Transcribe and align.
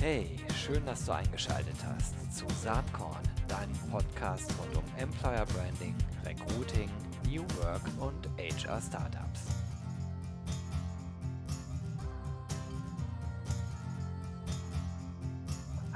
Hey, 0.00 0.30
schön, 0.56 0.82
dass 0.86 1.04
du 1.04 1.12
eingeschaltet 1.12 1.76
hast 1.86 2.34
zu 2.34 2.46
Saatkorn, 2.62 3.20
deinem 3.46 3.76
Podcast 3.90 4.50
rund 4.58 4.78
um 4.78 4.84
Employer 4.98 5.44
Branding, 5.44 5.94
Recruiting, 6.24 6.88
New 7.28 7.42
Work 7.60 7.82
und 8.00 8.26
HR 8.38 8.80
Startups. 8.80 9.49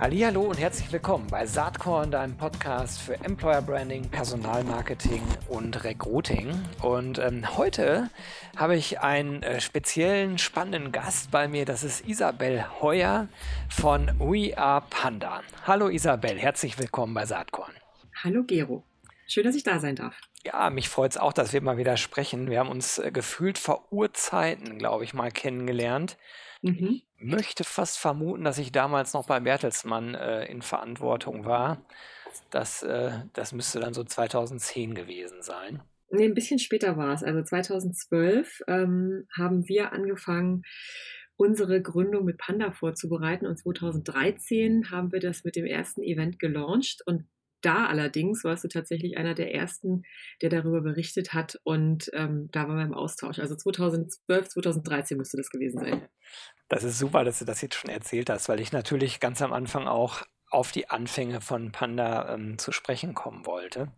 Hallo 0.04 0.42
und 0.42 0.60
herzlich 0.60 0.92
willkommen 0.92 1.28
bei 1.28 1.46
Saatkorn, 1.46 2.10
deinem 2.10 2.36
Podcast 2.36 3.00
für 3.00 3.14
Employer 3.24 3.62
Branding, 3.62 4.06
Personalmarketing 4.10 5.22
und 5.48 5.82
Recruiting. 5.82 6.52
Und 6.82 7.18
ähm, 7.18 7.56
heute 7.56 8.10
habe 8.54 8.76
ich 8.76 9.00
einen 9.00 9.42
äh, 9.42 9.62
speziellen, 9.62 10.36
spannenden 10.36 10.92
Gast 10.92 11.30
bei 11.30 11.48
mir. 11.48 11.64
Das 11.64 11.84
ist 11.84 12.06
Isabel 12.06 12.66
Heuer 12.82 13.28
von 13.70 14.10
We 14.18 14.52
Are 14.58 14.84
Panda. 14.90 15.40
Hallo 15.66 15.88
Isabel, 15.88 16.38
herzlich 16.38 16.78
willkommen 16.78 17.14
bei 17.14 17.24
Saatkorn. 17.24 17.72
Hallo 18.22 18.44
Gero, 18.44 18.84
schön, 19.26 19.44
dass 19.44 19.56
ich 19.56 19.62
da 19.62 19.80
sein 19.80 19.96
darf. 19.96 20.20
Ja, 20.44 20.68
mich 20.68 20.88
freut 20.88 21.12
es 21.12 21.16
auch, 21.16 21.32
dass 21.32 21.52
wir 21.52 21.62
mal 21.62 21.78
wieder 21.78 21.96
sprechen. 21.96 22.50
Wir 22.50 22.60
haben 22.60 22.68
uns 22.68 22.98
äh, 22.98 23.10
gefühlt 23.10 23.56
vor 23.56 23.90
Urzeiten, 23.90 24.78
glaube 24.78 25.04
ich, 25.04 25.14
mal 25.14 25.30
kennengelernt. 25.30 26.18
Mhm. 26.60 27.00
Ich 27.16 27.24
möchte 27.24 27.64
fast 27.64 27.98
vermuten, 27.98 28.44
dass 28.44 28.58
ich 28.58 28.70
damals 28.70 29.14
noch 29.14 29.26
bei 29.26 29.40
Bertelsmann 29.40 30.14
äh, 30.14 30.44
in 30.44 30.60
Verantwortung 30.60 31.46
war. 31.46 31.84
Das, 32.50 32.82
äh, 32.82 33.12
das 33.32 33.52
müsste 33.52 33.80
dann 33.80 33.94
so 33.94 34.04
2010 34.04 34.94
gewesen 34.94 35.40
sein. 35.40 35.82
Nee, 36.10 36.26
ein 36.26 36.34
bisschen 36.34 36.58
später 36.58 36.96
war 36.96 37.14
es. 37.14 37.22
Also 37.22 37.42
2012 37.42 38.62
ähm, 38.68 39.26
haben 39.36 39.66
wir 39.66 39.92
angefangen, 39.92 40.62
unsere 41.36 41.82
Gründung 41.82 42.24
mit 42.24 42.38
Panda 42.38 42.70
vorzubereiten 42.70 43.46
und 43.46 43.58
2013 43.58 44.90
haben 44.90 45.10
wir 45.10 45.20
das 45.20 45.42
mit 45.44 45.56
dem 45.56 45.66
ersten 45.66 46.02
Event 46.02 46.38
gelauncht 46.38 47.02
und 47.06 47.24
da 47.64 47.86
allerdings 47.86 48.44
warst 48.44 48.64
du 48.64 48.68
tatsächlich 48.68 49.16
einer 49.16 49.34
der 49.34 49.54
ersten, 49.54 50.02
der 50.42 50.50
darüber 50.50 50.80
berichtet 50.80 51.32
hat 51.32 51.58
und 51.64 52.10
ähm, 52.14 52.48
da 52.52 52.68
waren 52.68 52.76
wir 52.76 52.84
im 52.84 52.94
Austausch. 52.94 53.38
Also 53.38 53.56
2012, 53.56 54.48
2013 54.48 55.16
müsste 55.16 55.36
das 55.36 55.50
gewesen 55.50 55.80
sein. 55.80 56.08
Das 56.68 56.84
ist 56.84 56.98
super, 56.98 57.24
dass 57.24 57.38
du 57.38 57.44
das 57.44 57.60
jetzt 57.60 57.76
schon 57.76 57.90
erzählt 57.90 58.30
hast, 58.30 58.48
weil 58.48 58.60
ich 58.60 58.72
natürlich 58.72 59.20
ganz 59.20 59.42
am 59.42 59.52
Anfang 59.52 59.86
auch 59.86 60.22
auf 60.50 60.72
die 60.72 60.88
Anfänge 60.88 61.40
von 61.40 61.72
Panda 61.72 62.32
ähm, 62.34 62.58
zu 62.58 62.72
sprechen 62.72 63.14
kommen 63.14 63.44
wollte. 63.46 63.92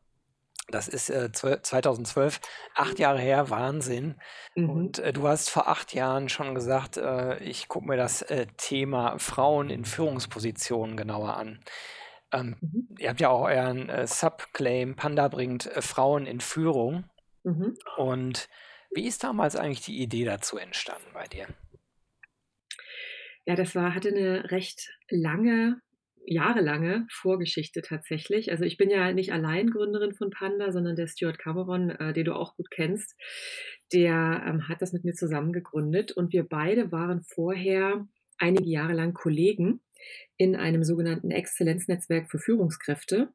Das 0.68 0.88
ist 0.88 1.10
äh, 1.10 1.30
2012, 1.30 2.40
acht 2.74 2.98
Jahre 2.98 3.20
her, 3.20 3.50
Wahnsinn. 3.50 4.16
Mhm. 4.56 4.70
Und 4.70 4.98
äh, 4.98 5.12
du 5.12 5.28
hast 5.28 5.48
vor 5.48 5.68
acht 5.68 5.94
Jahren 5.94 6.28
schon 6.28 6.54
gesagt, 6.54 6.96
äh, 6.96 7.38
ich 7.38 7.68
gucke 7.68 7.86
mir 7.86 7.96
das 7.96 8.22
äh, 8.22 8.46
Thema 8.56 9.18
Frauen 9.18 9.70
in 9.70 9.84
Führungspositionen 9.84 10.96
genauer 10.96 11.36
an. 11.36 11.60
Ähm, 12.36 12.56
mhm. 12.60 12.88
Ihr 12.98 13.08
habt 13.08 13.20
ja 13.20 13.28
auch 13.28 13.42
euren 13.42 13.88
äh, 13.88 14.06
Subclaim, 14.06 14.96
Panda 14.96 15.28
bringt 15.28 15.66
äh, 15.66 15.82
Frauen 15.82 16.26
in 16.26 16.40
Führung. 16.40 17.04
Mhm. 17.44 17.74
Und 17.96 18.48
wie 18.90 19.06
ist 19.06 19.24
damals 19.24 19.56
eigentlich 19.56 19.84
die 19.84 20.00
Idee 20.00 20.24
dazu 20.24 20.58
entstanden 20.58 21.08
bei 21.12 21.24
dir? 21.24 21.46
Ja, 23.44 23.54
das 23.54 23.74
war, 23.74 23.94
hatte 23.94 24.08
eine 24.08 24.50
recht 24.50 24.90
lange, 25.08 25.80
jahrelange 26.26 27.06
Vorgeschichte 27.10 27.82
tatsächlich. 27.82 28.50
Also 28.50 28.64
ich 28.64 28.76
bin 28.76 28.90
ja 28.90 29.12
nicht 29.12 29.32
allein 29.32 29.70
Gründerin 29.70 30.14
von 30.14 30.30
Panda, 30.30 30.72
sondern 30.72 30.96
der 30.96 31.06
Stuart 31.06 31.38
Cameron, 31.38 31.90
äh, 31.90 32.12
den 32.12 32.24
du 32.24 32.34
auch 32.34 32.56
gut 32.56 32.70
kennst, 32.70 33.14
der 33.92 34.42
ähm, 34.46 34.68
hat 34.68 34.82
das 34.82 34.92
mit 34.92 35.04
mir 35.04 35.14
zusammen 35.14 35.52
gegründet 35.52 36.10
und 36.10 36.32
wir 36.32 36.42
beide 36.42 36.90
waren 36.90 37.22
vorher 37.22 38.06
einige 38.38 38.68
Jahre 38.68 38.94
lang 38.94 39.14
Kollegen 39.14 39.80
in 40.36 40.56
einem 40.56 40.84
sogenannten 40.84 41.30
Exzellenznetzwerk 41.30 42.30
für 42.30 42.38
Führungskräfte. 42.38 43.32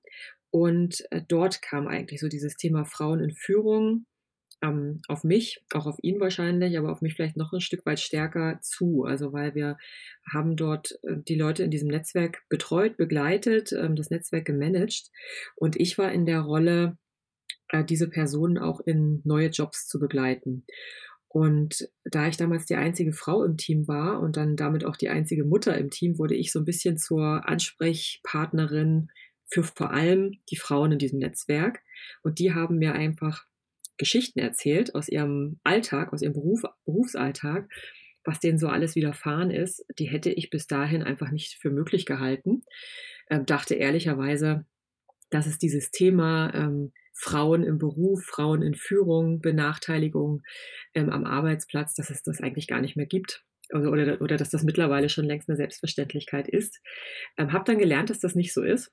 Und 0.50 1.06
äh, 1.12 1.22
dort 1.28 1.62
kam 1.62 1.88
eigentlich 1.88 2.20
so 2.20 2.28
dieses 2.28 2.58
Thema 2.58 2.86
Frauen 2.86 3.22
in 3.22 3.32
Führung 3.32 4.06
ähm, 4.62 5.02
auf 5.08 5.24
mich, 5.24 5.64
auch 5.74 5.86
auf 5.86 5.98
ihn 6.02 6.20
wahrscheinlich, 6.20 6.78
aber 6.78 6.92
auf 6.92 7.02
mich 7.02 7.16
vielleicht 7.16 7.38
noch 7.38 7.52
ein 7.54 7.62
Stück 7.62 7.86
weit 7.86 8.00
stärker 8.00 8.60
zu. 8.62 9.04
Also 9.04 9.34
weil 9.34 9.56
wir 9.56 9.78
haben 10.32 10.56
dort 10.56 11.00
äh, 11.04 11.18
die 11.28 11.36
Leute 11.36 11.64
in 11.64 11.72
diesem 11.72 11.90
Netzwerk 11.90 12.44
betreut, 12.50 12.98
begleitet, 12.98 13.72
ähm, 13.74 13.96
das 13.96 14.10
Netzwerk 14.10 14.46
gemanagt 14.46 15.10
und 15.56 15.76
ich 15.80 15.98
war 15.98 16.12
in 16.12 16.26
der 16.26 16.42
Rolle, 16.42 16.98
äh, 17.70 17.84
diese 17.84 18.10
Personen 18.10 18.58
auch 18.58 18.82
in 18.82 19.22
neue 19.24 19.48
Jobs 19.48 19.88
zu 19.88 20.00
begleiten. 20.00 20.66
Und 21.34 21.88
da 22.04 22.28
ich 22.28 22.36
damals 22.36 22.66
die 22.66 22.76
einzige 22.76 23.14
Frau 23.14 23.46
im 23.46 23.56
Team 23.56 23.88
war 23.88 24.20
und 24.20 24.36
dann 24.36 24.58
damit 24.58 24.84
auch 24.84 24.98
die 24.98 25.08
einzige 25.08 25.46
Mutter 25.46 25.78
im 25.78 25.90
Team, 25.90 26.18
wurde 26.18 26.36
ich 26.36 26.52
so 26.52 26.60
ein 26.60 26.66
bisschen 26.66 26.98
zur 26.98 27.48
Ansprechpartnerin 27.48 29.10
für 29.46 29.64
vor 29.64 29.92
allem 29.92 30.40
die 30.50 30.58
Frauen 30.58 30.92
in 30.92 31.00
diesem 31.00 31.20
Netzwerk. 31.20 31.84
Und 32.22 32.40
die 32.40 32.54
haben 32.54 32.80
mir 32.80 32.96
einfach 32.96 33.46
Geschichten 33.96 34.40
erzählt 34.40 34.94
aus 34.94 35.08
ihrem 35.08 35.62
Alltag, 35.64 36.12
aus 36.12 36.22
ihrem 36.22 36.34
Beruf, 36.34 36.64
Berufsalltag, 36.84 37.70
was 38.26 38.42
denen 38.42 38.58
so 38.58 38.68
alles 38.68 38.96
widerfahren 38.96 39.52
ist, 39.52 39.86
die 40.00 40.10
hätte 40.10 40.32
ich 40.32 40.50
bis 40.50 40.68
dahin 40.68 41.02
einfach 41.02 41.32
nicht 41.32 41.54
für 41.54 41.70
möglich 41.70 42.06
gehalten. 42.06 42.64
Ähm, 43.30 43.46
dachte 43.46 43.76
ehrlicherweise, 43.76 44.66
dass 45.30 45.48
es 45.48 45.58
dieses 45.58 45.92
Thema 45.92 46.54
ähm, 46.54 46.92
Frauen 47.22 47.64
im 47.64 47.78
Beruf, 47.78 48.24
Frauen 48.26 48.64
in 48.64 48.74
Führung, 48.74 49.42
Benachteiligung 49.42 50.42
ähm, 50.96 51.12
am 51.12 51.24
Arbeitsplatz, 51.24 51.94
dass 51.94 52.10
es 52.10 52.24
das 52.24 52.42
eigentlich 52.42 52.68
gar 52.68 52.82
nicht 52.82 52.96
mehr 52.96 53.06
gibt. 53.06 53.44
Oder, 53.72 53.92
oder, 53.92 54.22
oder 54.22 54.38
dass 54.38 54.50
das 54.50 54.64
mittlerweile 54.64 55.08
schon 55.08 55.26
längst 55.26 55.48
eine 55.48 55.56
Selbstverständlichkeit 55.56 56.48
ist. 56.48 56.82
Ähm, 57.38 57.54
habe 57.54 57.64
dann 57.66 57.78
gelernt, 57.78 58.10
dass 58.10 58.20
das 58.20 58.34
nicht 58.34 58.54
so 58.54 58.64
ist 58.64 58.92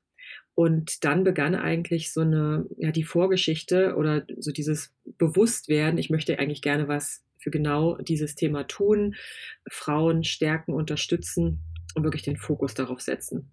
und 0.54 1.04
dann 1.04 1.24
begann 1.24 1.54
eigentlich 1.54 2.12
so 2.12 2.20
eine, 2.20 2.66
ja, 2.76 2.92
die 2.92 3.02
Vorgeschichte 3.02 3.96
oder 3.96 4.26
so 4.36 4.52
dieses 4.52 4.94
Bewusstwerden, 5.16 5.98
ich 5.98 6.10
möchte 6.10 6.38
eigentlich 6.38 6.60
gerne 6.62 6.86
was 6.86 7.24
für 7.38 7.50
genau 7.50 7.96
dieses 7.96 8.34
Thema 8.34 8.64
tun, 8.64 9.14
Frauen 9.70 10.22
stärken, 10.22 10.74
unterstützen 10.74 11.64
und 11.94 12.04
wirklich 12.04 12.24
den 12.24 12.36
Fokus 12.36 12.74
darauf 12.74 13.00
setzen. 13.00 13.50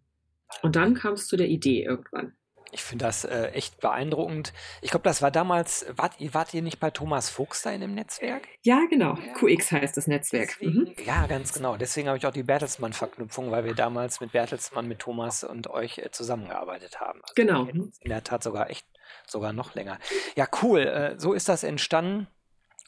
Und 0.64 0.76
dann 0.76 0.96
kam 0.96 1.14
es 1.14 1.28
zu 1.28 1.38
der 1.38 1.48
Idee 1.48 1.86
irgendwann. 1.86 2.34
Ich 2.76 2.84
finde 2.84 3.06
das 3.06 3.24
äh, 3.24 3.52
echt 3.52 3.80
beeindruckend. 3.80 4.52
Ich 4.82 4.92
glaube, 4.92 5.06
das 5.06 5.22
war 5.22 5.32
damals, 5.32 5.86
wart, 5.96 6.16
wart 6.34 6.54
ihr 6.54 6.62
nicht 6.62 6.78
bei 6.78 6.92
Thomas 6.92 7.30
Fuchs 7.30 7.62
da 7.62 7.72
in 7.72 7.80
dem 7.80 7.96
Netzwerk? 7.96 8.50
Ja, 8.64 8.82
genau. 8.90 9.16
Ja. 9.16 9.34
QX 9.34 9.72
heißt 9.72 9.96
das 9.96 10.08
Netzwerk. 10.08 10.58
Deswegen, 10.60 10.80
mhm. 10.80 10.94
Ja, 11.06 11.26
ganz 11.26 11.54
genau. 11.54 11.78
Deswegen 11.78 12.10
habe 12.10 12.18
ich 12.18 12.28
auch 12.28 12.34
die 12.34 12.44
Bertelsmann-Verknüpfung, 12.44 13.50
weil 13.50 13.64
wir 13.64 13.76
damals 13.76 14.20
mit 14.20 14.34
Bertelsmann, 14.34 14.90
mit 14.90 15.00
Thomas 15.00 15.46
und 15.46 15.70
euch 15.70 16.00
äh, 16.00 16.12
zusammengearbeitet 16.12 17.00
haben. 17.00 17.22
Also 17.24 17.34
genau. 17.34 17.64
In 17.64 18.10
der 18.10 18.26
Tat 18.26 18.44
sogar 18.44 18.70
echt, 18.70 18.86
sogar 19.26 19.54
noch 19.54 19.74
länger. 19.74 19.98
Ja, 20.36 20.46
cool. 20.62 20.82
Äh, 20.82 21.18
so 21.18 21.32
ist 21.32 21.48
das 21.48 21.64
entstanden. 21.64 22.28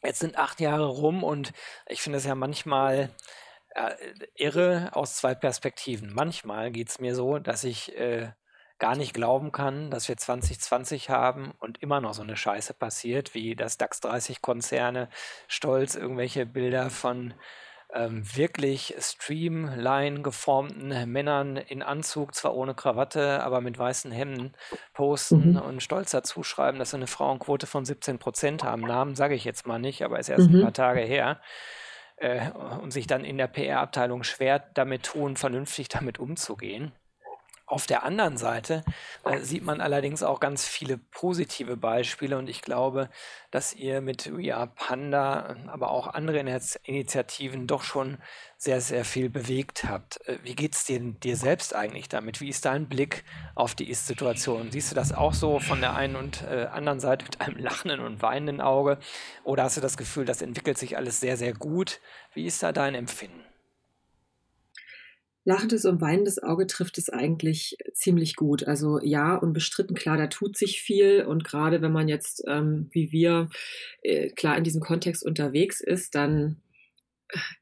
Jetzt 0.04 0.18
sind 0.18 0.36
acht 0.36 0.60
Jahre 0.60 0.86
rum 0.86 1.24
und 1.24 1.54
ich 1.86 2.02
finde 2.02 2.18
es 2.18 2.26
ja 2.26 2.34
manchmal 2.34 3.08
äh, 3.70 3.94
irre 4.34 4.90
aus 4.92 5.16
zwei 5.16 5.34
Perspektiven. 5.34 6.12
Manchmal 6.12 6.72
geht 6.72 6.90
es 6.90 7.00
mir 7.00 7.14
so, 7.14 7.38
dass 7.38 7.64
ich 7.64 7.96
äh, 7.96 8.32
gar 8.78 8.96
nicht 8.96 9.14
glauben 9.14 9.52
kann, 9.52 9.90
dass 9.90 10.08
wir 10.08 10.16
2020 10.16 11.10
haben 11.10 11.52
und 11.58 11.82
immer 11.82 12.00
noch 12.00 12.14
so 12.14 12.22
eine 12.22 12.36
Scheiße 12.36 12.74
passiert, 12.74 13.34
wie 13.34 13.56
das 13.56 13.76
DAX 13.78 14.00
30 14.00 14.40
Konzerne 14.40 15.08
stolz 15.48 15.94
irgendwelche 15.94 16.46
Bilder 16.46 16.90
von 16.90 17.34
ähm, 17.92 18.22
wirklich 18.36 18.94
streamline 18.98 20.20
geformten 20.20 21.10
Männern 21.10 21.56
in 21.56 21.82
Anzug, 21.82 22.34
zwar 22.34 22.54
ohne 22.54 22.74
Krawatte, 22.74 23.42
aber 23.42 23.60
mit 23.60 23.78
weißen 23.78 24.12
Hemden 24.12 24.52
posten 24.92 25.52
mhm. 25.52 25.56
und 25.56 25.82
stolz 25.82 26.10
dazu 26.10 26.42
schreiben, 26.42 26.78
dass 26.78 26.90
sie 26.90 26.96
eine 26.96 27.06
Frauenquote 27.06 27.66
von 27.66 27.84
17 27.84 28.18
Prozent 28.18 28.62
haben. 28.62 28.82
Namen 28.82 29.14
sage 29.14 29.34
ich 29.34 29.44
jetzt 29.44 29.66
mal 29.66 29.78
nicht, 29.78 30.04
aber 30.04 30.18
ist 30.18 30.28
erst 30.28 30.50
mhm. 30.50 30.56
ein 30.56 30.62
paar 30.62 30.72
Tage 30.74 31.00
her. 31.00 31.40
Äh, 32.16 32.50
und 32.82 32.92
sich 32.92 33.06
dann 33.06 33.24
in 33.24 33.38
der 33.38 33.46
PR-Abteilung 33.46 34.22
schwer 34.22 34.58
damit 34.74 35.04
tun, 35.04 35.36
vernünftig 35.36 35.88
damit 35.88 36.18
umzugehen. 36.18 36.92
Auf 37.68 37.86
der 37.86 38.02
anderen 38.02 38.38
Seite 38.38 38.82
äh, 39.24 39.40
sieht 39.40 39.62
man 39.62 39.82
allerdings 39.82 40.22
auch 40.22 40.40
ganz 40.40 40.66
viele 40.66 40.96
positive 40.96 41.76
Beispiele 41.76 42.38
und 42.38 42.48
ich 42.48 42.62
glaube, 42.62 43.10
dass 43.50 43.74
ihr 43.74 44.00
mit 44.00 44.34
We 44.34 44.56
Are 44.56 44.72
Panda, 44.74 45.54
aber 45.66 45.90
auch 45.90 46.06
andere 46.06 46.38
Initiativen 46.38 47.66
doch 47.66 47.82
schon 47.82 48.16
sehr, 48.56 48.80
sehr 48.80 49.04
viel 49.04 49.28
bewegt 49.28 49.84
habt. 49.84 50.26
Äh, 50.26 50.38
wie 50.44 50.54
geht 50.54 50.76
es 50.76 50.86
dir, 50.86 50.98
dir 50.98 51.36
selbst 51.36 51.74
eigentlich 51.74 52.08
damit? 52.08 52.40
Wie 52.40 52.48
ist 52.48 52.64
dein 52.64 52.88
Blick 52.88 53.22
auf 53.54 53.74
die 53.74 53.90
Ist-Situation? 53.90 54.70
Siehst 54.72 54.90
du 54.90 54.94
das 54.94 55.12
auch 55.12 55.34
so 55.34 55.60
von 55.60 55.82
der 55.82 55.94
einen 55.94 56.16
und 56.16 56.44
äh, 56.44 56.68
anderen 56.72 57.00
Seite 57.00 57.26
mit 57.26 57.42
einem 57.42 57.58
lachenden 57.58 58.00
und 58.00 58.22
weinenden 58.22 58.62
Auge? 58.62 58.98
Oder 59.44 59.64
hast 59.64 59.76
du 59.76 59.82
das 59.82 59.98
Gefühl, 59.98 60.24
das 60.24 60.40
entwickelt 60.40 60.78
sich 60.78 60.96
alles 60.96 61.20
sehr, 61.20 61.36
sehr 61.36 61.52
gut? 61.52 62.00
Wie 62.32 62.46
ist 62.46 62.62
da 62.62 62.72
dein 62.72 62.94
Empfinden? 62.94 63.47
Lachendes 65.48 65.86
und 65.86 66.02
weinendes 66.02 66.42
Auge 66.42 66.66
trifft 66.66 66.98
es 66.98 67.08
eigentlich 67.08 67.78
ziemlich 67.94 68.36
gut. 68.36 68.68
Also 68.68 69.00
ja, 69.02 69.34
unbestritten, 69.34 69.96
klar, 69.96 70.18
da 70.18 70.26
tut 70.26 70.58
sich 70.58 70.82
viel. 70.82 71.24
Und 71.24 71.42
gerade 71.42 71.80
wenn 71.80 71.90
man 71.90 72.06
jetzt, 72.06 72.44
ähm, 72.46 72.90
wie 72.92 73.12
wir, 73.12 73.48
äh, 74.02 74.28
klar 74.28 74.58
in 74.58 74.64
diesem 74.64 74.82
Kontext 74.82 75.24
unterwegs 75.24 75.80
ist, 75.80 76.14
dann 76.14 76.60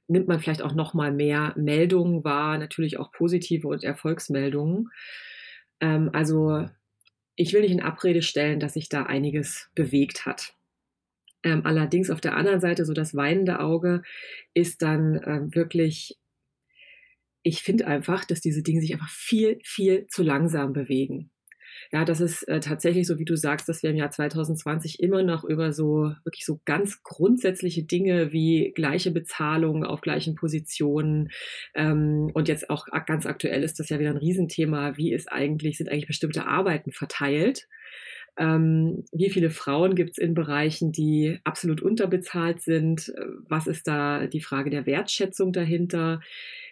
nimmt 0.08 0.26
man 0.26 0.40
vielleicht 0.40 0.62
auch 0.62 0.74
noch 0.74 0.94
mal 0.94 1.12
mehr 1.12 1.54
Meldungen 1.56 2.24
wahr, 2.24 2.58
natürlich 2.58 2.98
auch 2.98 3.12
positive 3.12 3.68
und 3.68 3.84
Erfolgsmeldungen. 3.84 4.90
Ähm, 5.80 6.10
also 6.12 6.68
ich 7.36 7.52
will 7.52 7.60
nicht 7.60 7.70
in 7.70 7.82
Abrede 7.82 8.22
stellen, 8.22 8.58
dass 8.58 8.74
sich 8.74 8.88
da 8.88 9.04
einiges 9.04 9.70
bewegt 9.76 10.26
hat. 10.26 10.54
Ähm, 11.44 11.64
allerdings 11.64 12.10
auf 12.10 12.20
der 12.20 12.36
anderen 12.36 12.60
Seite 12.60 12.84
so 12.84 12.94
das 12.94 13.14
weinende 13.14 13.60
Auge 13.60 14.02
ist 14.54 14.82
dann 14.82 15.20
ähm, 15.24 15.54
wirklich, 15.54 16.18
ich 17.46 17.62
finde 17.62 17.86
einfach, 17.86 18.24
dass 18.24 18.40
diese 18.40 18.62
Dinge 18.62 18.80
sich 18.80 18.92
einfach 18.92 19.08
viel, 19.08 19.58
viel 19.62 20.06
zu 20.08 20.22
langsam 20.22 20.72
bewegen 20.72 21.30
ja, 21.92 22.04
das 22.04 22.20
ist 22.20 22.42
äh, 22.48 22.60
tatsächlich 22.60 23.06
so, 23.06 23.18
wie 23.18 23.24
du 23.24 23.36
sagst, 23.36 23.68
dass 23.68 23.82
wir 23.82 23.90
im 23.90 23.96
Jahr 23.96 24.10
2020 24.10 25.00
immer 25.00 25.22
noch 25.22 25.44
über 25.44 25.72
so 25.72 26.12
wirklich 26.24 26.44
so 26.44 26.60
ganz 26.64 27.02
grundsätzliche 27.02 27.84
Dinge 27.84 28.32
wie 28.32 28.72
gleiche 28.74 29.10
Bezahlung 29.10 29.84
auf 29.84 30.00
gleichen 30.00 30.34
Positionen 30.34 31.30
ähm, 31.74 32.30
und 32.34 32.48
jetzt 32.48 32.70
auch 32.70 32.86
ganz 33.06 33.26
aktuell 33.26 33.62
ist 33.62 33.78
das 33.78 33.88
ja 33.88 33.98
wieder 33.98 34.10
ein 34.10 34.16
Riesenthema. 34.16 34.96
Wie 34.96 35.12
ist 35.12 35.30
eigentlich, 35.30 35.78
sind 35.78 35.88
eigentlich 35.88 36.06
bestimmte 36.06 36.46
Arbeiten 36.46 36.92
verteilt? 36.92 37.68
Ähm, 38.38 39.04
wie 39.12 39.30
viele 39.30 39.50
Frauen 39.50 39.94
gibt 39.94 40.10
es 40.10 40.18
in 40.18 40.34
Bereichen, 40.34 40.92
die 40.92 41.38
absolut 41.44 41.80
unterbezahlt 41.80 42.60
sind? 42.60 43.12
Was 43.48 43.66
ist 43.66 43.86
da 43.86 44.26
die 44.26 44.42
Frage 44.42 44.68
der 44.68 44.84
Wertschätzung 44.84 45.52
dahinter? 45.52 46.20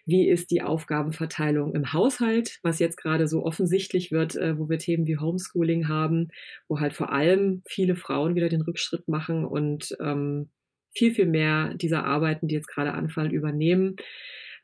Wie 0.07 0.29
ist 0.29 0.51
die 0.51 0.63
Aufgabenverteilung 0.63 1.75
im 1.75 1.93
Haushalt, 1.93 2.59
was 2.63 2.79
jetzt 2.79 2.97
gerade 2.97 3.27
so 3.27 3.45
offensichtlich 3.45 4.13
wird, 4.13 4.37
äh, 4.37 4.59
wo 4.59 4.69
wir 4.69 4.79
Themen 4.79 5.07
wie 5.07 5.19
Homeschooling 5.19 5.89
haben, 5.89 6.29
wo 6.69 6.81
halt 6.81 6.93
vor 6.93 7.11
allem 7.11 7.63
viele 7.67 7.97
Frauen 7.97 8.35
wieder 8.35 8.49
den 8.49 8.63
Rückschritt 8.63 9.09
machen 9.09 9.45
und 9.45 9.97
ähm, 10.01 10.51
viel, 10.95 11.15
viel 11.15 11.27
mehr 11.27 11.75
dieser 11.75 12.05
Arbeiten, 12.05 12.49
die 12.49 12.55
jetzt 12.55 12.69
gerade 12.69 12.93
anfallen, 12.93 13.33
übernehmen. 13.33 13.97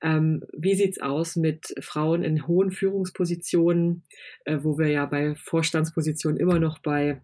Ähm, 0.02 0.44
wie 0.52 0.74
sieht's 0.74 1.00
aus 1.00 1.36
mit 1.36 1.74
Frauen 1.80 2.22
in 2.22 2.46
hohen 2.46 2.70
Führungspositionen, 2.70 4.04
äh, 4.44 4.58
wo 4.62 4.78
wir 4.78 4.88
ja 4.88 5.06
bei 5.06 5.34
Vorstandspositionen 5.34 6.38
immer 6.38 6.58
noch 6.58 6.78
bei 6.80 7.20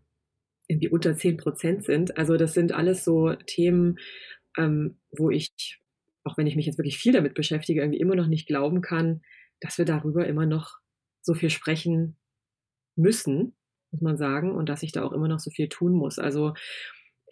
irgendwie 0.68 0.88
unter 0.88 1.16
10 1.16 1.36
Prozent 1.36 1.84
sind? 1.84 2.18
Also 2.18 2.36
das 2.36 2.54
sind 2.54 2.72
alles 2.72 3.04
so 3.04 3.34
Themen, 3.46 3.98
ähm, 4.58 4.98
wo 5.10 5.30
ich 5.30 5.80
auch 6.26 6.36
wenn 6.36 6.46
ich 6.46 6.56
mich 6.56 6.66
jetzt 6.66 6.78
wirklich 6.78 6.98
viel 6.98 7.12
damit 7.12 7.34
beschäftige, 7.34 7.80
irgendwie 7.80 8.00
immer 8.00 8.16
noch 8.16 8.26
nicht 8.26 8.46
glauben 8.46 8.80
kann, 8.80 9.22
dass 9.60 9.78
wir 9.78 9.84
darüber 9.84 10.26
immer 10.26 10.44
noch 10.44 10.78
so 11.22 11.34
viel 11.34 11.50
sprechen 11.50 12.16
müssen, 12.96 13.54
muss 13.92 14.00
man 14.00 14.16
sagen, 14.16 14.50
und 14.52 14.68
dass 14.68 14.82
ich 14.82 14.92
da 14.92 15.04
auch 15.04 15.12
immer 15.12 15.28
noch 15.28 15.38
so 15.38 15.50
viel 15.50 15.68
tun 15.68 15.92
muss. 15.92 16.18
Also 16.18 16.54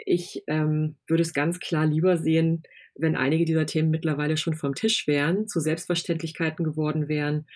ich 0.07 0.45
ähm, 0.47 0.97
würde 1.07 1.23
es 1.23 1.35
ganz 1.35 1.59
klar 1.61 1.87
lieber 1.87 2.17
sehen, 2.17 2.63
wenn 2.95 3.17
einige 3.17 3.45
dieser 3.45 3.67
Themen 3.67 3.91
mittlerweile 3.91 4.37
schon 4.37 4.55
vom 4.55 4.75
Tisch 4.75 5.07
wären, 5.07 5.49
zu 5.49 5.61
Selbstverständlichkeiten 5.61 6.65
geworden 6.65 7.09
wären 7.09 7.47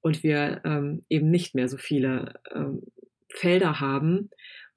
und 0.00 0.22
wir 0.22 0.62
ähm, 0.64 1.04
eben 1.08 1.30
nicht 1.30 1.54
mehr 1.54 1.68
so 1.68 1.76
viele 1.76 2.34
ähm, 2.52 2.82
Felder 3.28 3.80
haben, 3.80 4.30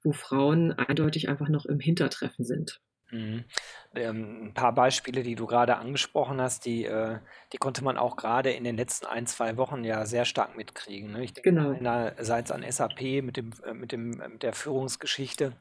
wo 0.04 0.12
Frauen 0.12 0.72
eindeutig 0.72 1.28
einfach 1.28 1.48
noch 1.48 1.66
im 1.66 1.80
Hintertreffen 1.80 2.44
sind. 2.44 2.80
Mhm. 3.12 3.44
Ähm, 3.94 4.46
ein 4.46 4.54
paar 4.54 4.74
Beispiele, 4.74 5.22
die 5.22 5.34
du 5.34 5.46
gerade 5.46 5.76
angesprochen 5.76 6.40
hast, 6.40 6.64
die, 6.64 6.86
äh, 6.86 7.18
die 7.52 7.58
konnte 7.58 7.84
man 7.84 7.98
auch 7.98 8.16
gerade 8.16 8.50
in 8.50 8.64
den 8.64 8.76
letzten 8.76 9.06
ein, 9.06 9.26
zwei 9.26 9.58
Wochen 9.58 9.84
ja 9.84 10.06
sehr 10.06 10.24
stark 10.24 10.56
mitkriegen. 10.56 11.12
Ne? 11.12 11.22
Ich 11.22 11.34
denke 11.34 11.50
genau. 11.50 11.72
einerseits 11.72 12.50
an 12.50 12.64
SAP 12.68 13.22
mit, 13.22 13.36
dem, 13.36 13.52
äh, 13.64 13.74
mit, 13.74 13.92
dem, 13.92 14.10
mit 14.10 14.42
der 14.42 14.54
Führungsgeschichte, 14.54 15.52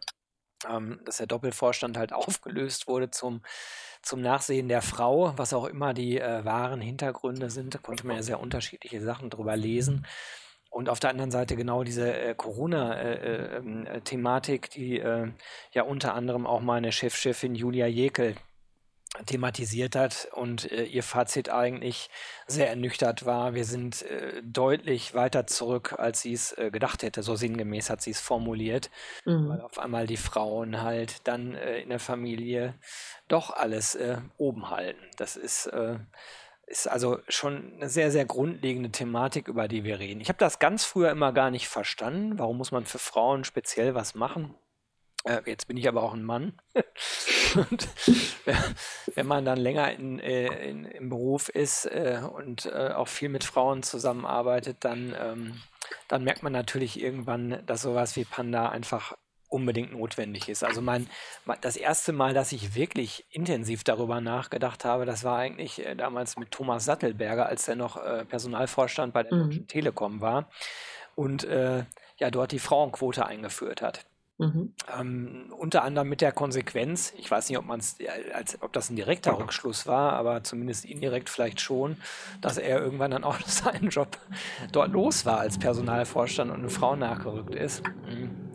ähm, 0.69 1.01
dass 1.03 1.17
der 1.17 1.27
Doppelvorstand 1.27 1.97
halt 1.97 2.13
aufgelöst 2.13 2.87
wurde 2.87 3.11
zum, 3.11 3.41
zum 4.01 4.21
Nachsehen 4.21 4.69
der 4.69 4.81
Frau, 4.81 5.37
was 5.37 5.53
auch 5.53 5.65
immer 5.65 5.93
die 5.93 6.19
äh, 6.19 6.45
wahren 6.45 6.79
Hintergründe 6.79 7.49
sind. 7.49 7.75
Da 7.75 7.79
konnte 7.79 8.07
man 8.07 8.15
ja 8.15 8.23
sehr 8.23 8.39
unterschiedliche 8.39 9.01
Sachen 9.01 9.29
drüber 9.29 9.57
lesen. 9.57 10.05
Und 10.71 10.89
auf 10.89 10.99
der 10.99 11.11
anderen 11.11 11.29
Seite 11.31 11.55
genau 11.57 11.83
diese 11.83 12.17
äh, 12.17 12.33
Corona-Thematik, 12.33 14.63
äh, 14.63 14.65
äh, 14.65 14.69
die 14.73 14.99
äh, 14.99 15.27
ja 15.73 15.83
unter 15.83 16.15
anderem 16.15 16.47
auch 16.47 16.61
meine 16.61 16.93
Chefchefin 16.93 17.55
Julia 17.55 17.87
Jekel 17.87 18.35
thematisiert 19.25 19.97
hat 19.97 20.29
und 20.31 20.71
äh, 20.71 20.85
ihr 20.85 21.03
Fazit 21.03 21.49
eigentlich 21.49 22.09
sehr 22.47 22.69
ernüchtert 22.69 23.25
war. 23.25 23.53
Wir 23.53 23.65
sind 23.65 24.03
äh, 24.03 24.41
deutlich 24.43 25.13
weiter 25.13 25.45
zurück, 25.45 25.95
als 25.97 26.21
sie 26.21 26.31
es 26.31 26.53
äh, 26.53 26.71
gedacht 26.71 27.03
hätte. 27.03 27.21
So 27.21 27.35
sinngemäß 27.35 27.89
hat 27.89 28.01
sie 28.01 28.11
es 28.11 28.21
formuliert, 28.21 28.89
mhm. 29.25 29.49
weil 29.49 29.59
auf 29.59 29.77
einmal 29.77 30.07
die 30.07 30.15
Frauen 30.15 30.81
halt 30.81 31.27
dann 31.27 31.55
in 31.55 31.89
der 31.89 31.99
Familie 31.99 32.75
doch 33.27 33.49
alles 33.49 33.97
oben 34.37 34.69
halten. 34.69 35.01
Das 35.17 35.35
ist 35.35 35.69
ist 36.71 36.87
also 36.87 37.19
schon 37.27 37.73
eine 37.75 37.89
sehr, 37.89 38.11
sehr 38.11 38.25
grundlegende 38.25 38.89
Thematik, 38.89 39.47
über 39.47 39.67
die 39.67 39.83
wir 39.83 39.99
reden. 39.99 40.21
Ich 40.21 40.29
habe 40.29 40.39
das 40.39 40.57
ganz 40.57 40.85
früher 40.85 41.11
immer 41.11 41.33
gar 41.33 41.51
nicht 41.51 41.67
verstanden. 41.67 42.39
Warum 42.39 42.57
muss 42.57 42.71
man 42.71 42.85
für 42.85 42.97
Frauen 42.97 43.43
speziell 43.43 43.93
was 43.93 44.15
machen? 44.15 44.55
Äh, 45.25 45.41
jetzt 45.45 45.67
bin 45.67 45.77
ich 45.77 45.87
aber 45.87 46.01
auch 46.01 46.13
ein 46.13 46.23
Mann. 46.23 46.53
und 47.55 47.87
wenn 49.13 49.27
man 49.27 49.45
dann 49.45 49.59
länger 49.59 49.91
in, 49.91 50.19
äh, 50.19 50.69
in, 50.69 50.85
im 50.85 51.09
Beruf 51.09 51.49
ist 51.49 51.85
äh, 51.85 52.21
und 52.23 52.65
äh, 52.65 52.93
auch 52.93 53.07
viel 53.07 53.29
mit 53.29 53.43
Frauen 53.43 53.83
zusammenarbeitet, 53.83 54.77
dann, 54.79 55.15
ähm, 55.19 55.61
dann 56.07 56.23
merkt 56.23 56.41
man 56.41 56.53
natürlich 56.53 57.01
irgendwann, 57.01 57.63
dass 57.65 57.81
sowas 57.81 58.15
wie 58.15 58.25
Panda 58.25 58.69
einfach 58.69 59.15
unbedingt 59.51 59.91
notwendig 59.91 60.49
ist. 60.49 60.63
Also 60.63 60.81
mein, 60.81 61.07
das 61.61 61.75
erste 61.75 62.13
Mal, 62.13 62.33
dass 62.33 62.51
ich 62.51 62.73
wirklich 62.73 63.25
intensiv 63.31 63.83
darüber 63.83 64.21
nachgedacht 64.21 64.85
habe, 64.85 65.05
das 65.05 65.23
war 65.23 65.37
eigentlich 65.37 65.85
äh, 65.85 65.95
damals 65.95 66.37
mit 66.37 66.51
Thomas 66.51 66.85
Sattelberger, 66.85 67.45
als 67.45 67.67
er 67.67 67.75
noch 67.75 67.97
äh, 67.97 68.25
Personalvorstand 68.25 69.13
bei 69.13 69.23
der 69.23 69.33
mhm. 69.33 69.43
Deutschen 69.43 69.67
Telekom 69.67 70.21
war 70.21 70.49
und 71.15 71.43
äh, 71.43 71.83
ja 72.17 72.31
dort 72.31 72.51
die 72.53 72.59
Frauenquote 72.59 73.25
eingeführt 73.25 73.81
hat. 73.81 74.05
Mhm. 74.37 74.73
Ähm, 74.97 75.53
unter 75.55 75.83
anderem 75.83 76.09
mit 76.09 76.21
der 76.21 76.31
Konsequenz, 76.31 77.13
ich 77.17 77.29
weiß 77.29 77.49
nicht, 77.49 77.59
ob, 77.59 77.65
man's, 77.65 77.97
als, 78.33 78.59
ob 78.61 78.73
das 78.73 78.89
ein 78.89 78.95
direkter 78.95 79.37
Rückschluss 79.37 79.85
war, 79.85 80.13
aber 80.13 80.43
zumindest 80.43 80.85
indirekt 80.85 81.29
vielleicht 81.29 81.61
schon, 81.61 81.97
dass 82.39 82.57
er 82.57 82.81
irgendwann 82.81 83.11
dann 83.11 83.23
auch 83.23 83.39
seinen 83.45 83.89
Job 83.89 84.17
dort 84.71 84.91
los 84.93 85.25
war 85.25 85.39
als 85.39 85.59
Personalvorstand 85.59 86.49
und 86.49 86.59
eine 86.59 86.69
Frau 86.69 86.95
nachgerückt 86.95 87.53
ist. 87.53 87.83
Mhm 88.09 88.50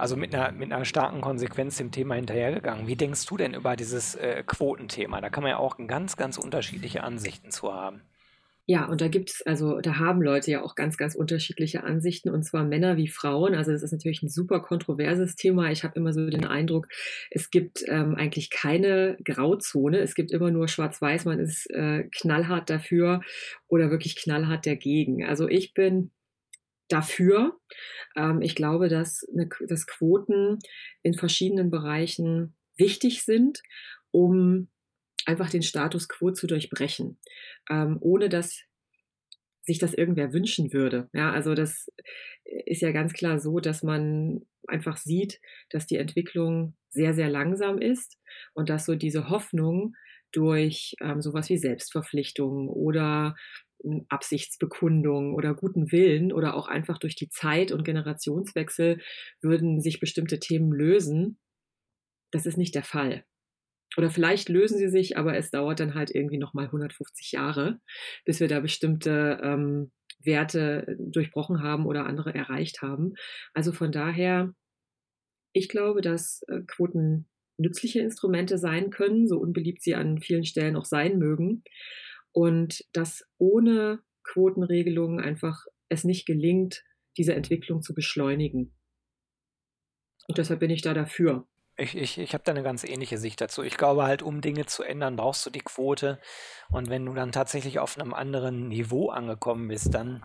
also 0.00 0.16
mit 0.16 0.34
einer, 0.34 0.52
mit 0.52 0.72
einer 0.72 0.84
starken 0.84 1.20
Konsequenz 1.20 1.76
dem 1.76 1.90
Thema 1.90 2.14
hinterhergegangen. 2.14 2.86
Wie 2.86 2.96
denkst 2.96 3.26
du 3.26 3.36
denn 3.36 3.54
über 3.54 3.76
dieses 3.76 4.14
äh, 4.14 4.42
Quotenthema? 4.46 5.20
Da 5.20 5.30
kann 5.30 5.42
man 5.42 5.50
ja 5.50 5.58
auch 5.58 5.76
ganz, 5.86 6.16
ganz 6.16 6.38
unterschiedliche 6.38 7.02
Ansichten 7.04 7.50
zu 7.50 7.72
haben. 7.72 8.02
Ja, 8.66 8.86
und 8.86 9.00
da 9.00 9.08
gibt 9.08 9.30
es, 9.30 9.42
also 9.44 9.80
da 9.80 9.98
haben 9.98 10.22
Leute 10.22 10.52
ja 10.52 10.62
auch 10.62 10.76
ganz, 10.76 10.96
ganz 10.96 11.16
unterschiedliche 11.16 11.82
Ansichten, 11.82 12.30
und 12.30 12.44
zwar 12.44 12.62
Männer 12.62 12.96
wie 12.96 13.08
Frauen. 13.08 13.54
Also 13.56 13.72
das 13.72 13.82
ist 13.82 13.90
natürlich 13.90 14.22
ein 14.22 14.28
super 14.28 14.60
kontroverses 14.60 15.34
Thema. 15.34 15.72
Ich 15.72 15.82
habe 15.82 15.98
immer 15.98 16.12
so 16.12 16.30
den 16.30 16.44
Eindruck, 16.44 16.86
es 17.30 17.50
gibt 17.50 17.82
ähm, 17.88 18.14
eigentlich 18.14 18.48
keine 18.50 19.16
Grauzone. 19.24 19.98
Es 19.98 20.14
gibt 20.14 20.30
immer 20.30 20.52
nur 20.52 20.68
Schwarz-Weiß, 20.68 21.24
man 21.24 21.40
ist 21.40 21.68
äh, 21.70 22.04
knallhart 22.12 22.70
dafür 22.70 23.22
oder 23.66 23.90
wirklich 23.90 24.14
knallhart 24.14 24.66
dagegen. 24.66 25.24
Also 25.24 25.48
ich 25.48 25.74
bin 25.74 26.12
dafür. 26.92 27.58
Ähm, 28.16 28.42
ich 28.42 28.54
glaube, 28.54 28.88
dass, 28.88 29.26
eine, 29.32 29.48
dass 29.66 29.86
Quoten 29.86 30.58
in 31.02 31.14
verschiedenen 31.14 31.70
Bereichen 31.70 32.56
wichtig 32.76 33.24
sind, 33.24 33.62
um 34.10 34.68
einfach 35.26 35.50
den 35.50 35.62
Status 35.62 36.08
quo 36.08 36.32
zu 36.32 36.46
durchbrechen, 36.46 37.18
ähm, 37.68 37.98
ohne 38.00 38.28
dass 38.28 38.62
sich 39.62 39.78
das 39.78 39.94
irgendwer 39.94 40.32
wünschen 40.32 40.72
würde. 40.72 41.08
Ja, 41.12 41.30
also 41.32 41.54
das 41.54 41.88
ist 42.66 42.82
ja 42.82 42.92
ganz 42.92 43.12
klar 43.12 43.38
so, 43.38 43.60
dass 43.60 43.82
man 43.82 44.46
einfach 44.66 44.96
sieht, 44.96 45.40
dass 45.68 45.86
die 45.86 45.96
Entwicklung 45.96 46.74
sehr, 46.88 47.14
sehr 47.14 47.28
langsam 47.28 47.78
ist 47.78 48.18
und 48.54 48.68
dass 48.68 48.86
so 48.86 48.94
diese 48.94 49.28
Hoffnung 49.28 49.94
durch 50.32 50.94
ähm, 51.00 51.20
sowas 51.20 51.48
wie 51.50 51.58
Selbstverpflichtungen 51.58 52.68
oder 52.68 53.36
Absichtsbekundung 54.08 55.34
oder 55.34 55.54
guten 55.54 55.92
Willen 55.92 56.32
oder 56.32 56.54
auch 56.54 56.68
einfach 56.68 56.98
durch 56.98 57.16
die 57.16 57.28
Zeit 57.28 57.72
und 57.72 57.84
Generationswechsel 57.84 59.00
würden 59.40 59.80
sich 59.80 60.00
bestimmte 60.00 60.38
Themen 60.38 60.72
lösen. 60.72 61.38
Das 62.30 62.46
ist 62.46 62.56
nicht 62.56 62.74
der 62.74 62.84
Fall. 62.84 63.24
Oder 63.96 64.10
vielleicht 64.10 64.48
lösen 64.48 64.78
sie 64.78 64.88
sich, 64.88 65.16
aber 65.16 65.36
es 65.36 65.50
dauert 65.50 65.80
dann 65.80 65.94
halt 65.94 66.14
irgendwie 66.14 66.38
nochmal 66.38 66.66
150 66.66 67.32
Jahre, 67.32 67.80
bis 68.24 68.38
wir 68.38 68.46
da 68.46 68.60
bestimmte 68.60 69.40
ähm, 69.42 69.90
Werte 70.22 70.96
durchbrochen 70.98 71.62
haben 71.62 71.86
oder 71.86 72.06
andere 72.06 72.34
erreicht 72.34 72.82
haben. 72.82 73.14
Also 73.52 73.72
von 73.72 73.90
daher, 73.90 74.54
ich 75.52 75.68
glaube, 75.68 76.02
dass 76.02 76.42
äh, 76.46 76.60
Quoten 76.66 77.28
nützliche 77.58 78.00
Instrumente 78.00 78.58
sein 78.58 78.90
können, 78.90 79.26
so 79.26 79.38
unbeliebt 79.38 79.82
sie 79.82 79.94
an 79.94 80.20
vielen 80.20 80.44
Stellen 80.44 80.76
auch 80.76 80.84
sein 80.84 81.18
mögen 81.18 81.64
und 82.32 82.84
dass 82.92 83.24
ohne 83.38 84.02
Quotenregelungen 84.24 85.20
einfach 85.20 85.64
es 85.88 86.04
nicht 86.04 86.26
gelingt, 86.26 86.84
diese 87.16 87.34
Entwicklung 87.34 87.82
zu 87.82 87.94
beschleunigen. 87.94 88.76
Und 90.28 90.38
deshalb 90.38 90.60
bin 90.60 90.70
ich 90.70 90.82
da 90.82 90.94
dafür. 90.94 91.46
Ich, 91.76 91.96
ich, 91.96 92.18
ich 92.18 92.34
habe 92.34 92.44
da 92.44 92.52
eine 92.52 92.62
ganz 92.62 92.84
ähnliche 92.84 93.18
Sicht 93.18 93.40
dazu. 93.40 93.62
Ich 93.62 93.76
glaube 93.76 94.04
halt, 94.04 94.22
um 94.22 94.40
Dinge 94.40 94.66
zu 94.66 94.82
ändern, 94.82 95.16
brauchst 95.16 95.44
du 95.46 95.50
die 95.50 95.60
Quote. 95.60 96.20
Und 96.70 96.90
wenn 96.90 97.06
du 97.06 97.14
dann 97.14 97.32
tatsächlich 97.32 97.78
auf 97.78 97.98
einem 97.98 98.12
anderen 98.12 98.68
Niveau 98.68 99.08
angekommen 99.08 99.68
bist, 99.68 99.94
dann 99.94 100.24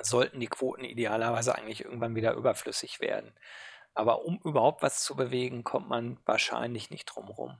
sollten 0.00 0.40
die 0.40 0.48
Quoten 0.48 0.84
idealerweise 0.84 1.54
eigentlich 1.54 1.84
irgendwann 1.84 2.16
wieder 2.16 2.34
überflüssig 2.34 3.00
werden. 3.00 3.32
Aber 3.94 4.24
um 4.24 4.40
überhaupt 4.44 4.82
was 4.82 5.02
zu 5.02 5.14
bewegen, 5.14 5.64
kommt 5.64 5.88
man 5.88 6.18
wahrscheinlich 6.24 6.90
nicht 6.90 7.06
drum 7.06 7.28
rum. 7.28 7.58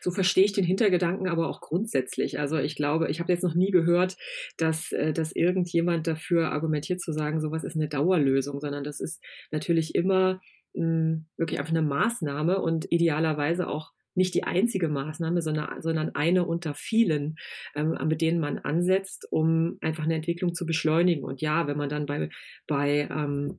So 0.00 0.10
verstehe 0.10 0.44
ich 0.44 0.52
den 0.52 0.64
Hintergedanken 0.64 1.28
aber 1.28 1.48
auch 1.48 1.60
grundsätzlich. 1.60 2.38
Also 2.38 2.58
ich 2.58 2.76
glaube, 2.76 3.08
ich 3.10 3.20
habe 3.20 3.32
jetzt 3.32 3.44
noch 3.44 3.54
nie 3.54 3.70
gehört, 3.70 4.16
dass, 4.56 4.92
äh, 4.92 5.12
dass 5.12 5.32
irgendjemand 5.34 6.06
dafür 6.06 6.52
argumentiert 6.52 7.00
zu 7.00 7.12
sagen, 7.12 7.40
sowas 7.40 7.64
ist 7.64 7.76
eine 7.76 7.88
Dauerlösung, 7.88 8.60
sondern 8.60 8.84
das 8.84 9.00
ist 9.00 9.22
natürlich 9.50 9.94
immer 9.94 10.40
mh, 10.74 10.82
hm, 10.82 11.26
wirklich 11.36 11.58
einfach 11.58 11.72
eine 11.72 11.82
Maßnahme 11.82 12.60
und 12.60 12.86
idealerweise 12.90 13.68
auch 13.68 13.92
nicht 14.16 14.34
die 14.34 14.44
einzige 14.44 14.88
Maßnahme, 14.88 15.42
sondern, 15.42 15.82
sondern 15.82 16.14
eine 16.14 16.46
unter 16.46 16.74
vielen, 16.74 17.36
ähm, 17.74 17.96
mit 18.06 18.22
denen 18.22 18.40
man 18.40 18.58
ansetzt, 18.58 19.28
um 19.30 19.76
einfach 19.82 20.04
eine 20.04 20.14
Entwicklung 20.14 20.54
zu 20.54 20.66
beschleunigen. 20.66 21.22
Und 21.22 21.42
ja, 21.42 21.66
wenn 21.66 21.76
man 21.76 21.90
dann 21.90 22.06
bei, 22.06 22.30
bei 22.66 23.08
ähm, 23.10 23.58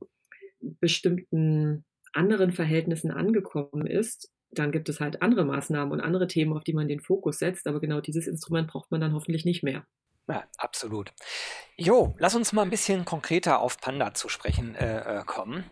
bestimmten 0.60 1.84
anderen 2.12 2.52
Verhältnissen 2.52 3.10
angekommen 3.10 3.86
ist, 3.86 4.32
dann 4.50 4.72
gibt 4.72 4.88
es 4.88 5.00
halt 5.00 5.22
andere 5.22 5.44
Maßnahmen 5.44 5.92
und 5.92 6.00
andere 6.00 6.26
Themen, 6.26 6.52
auf 6.52 6.64
die 6.64 6.72
man 6.72 6.88
den 6.88 7.00
Fokus 7.00 7.38
setzt. 7.38 7.66
Aber 7.66 7.80
genau 7.80 8.00
dieses 8.00 8.26
Instrument 8.26 8.68
braucht 8.68 8.90
man 8.90 9.00
dann 9.00 9.12
hoffentlich 9.12 9.44
nicht 9.44 9.62
mehr. 9.62 9.84
Ja, 10.28 10.44
absolut. 10.58 11.12
Jo, 11.76 12.14
lass 12.18 12.34
uns 12.34 12.52
mal 12.52 12.62
ein 12.62 12.70
bisschen 12.70 13.04
konkreter 13.04 13.60
auf 13.60 13.80
Panda 13.80 14.12
zu 14.14 14.28
sprechen 14.28 14.74
äh, 14.74 15.20
äh 15.20 15.24
kommen, 15.24 15.64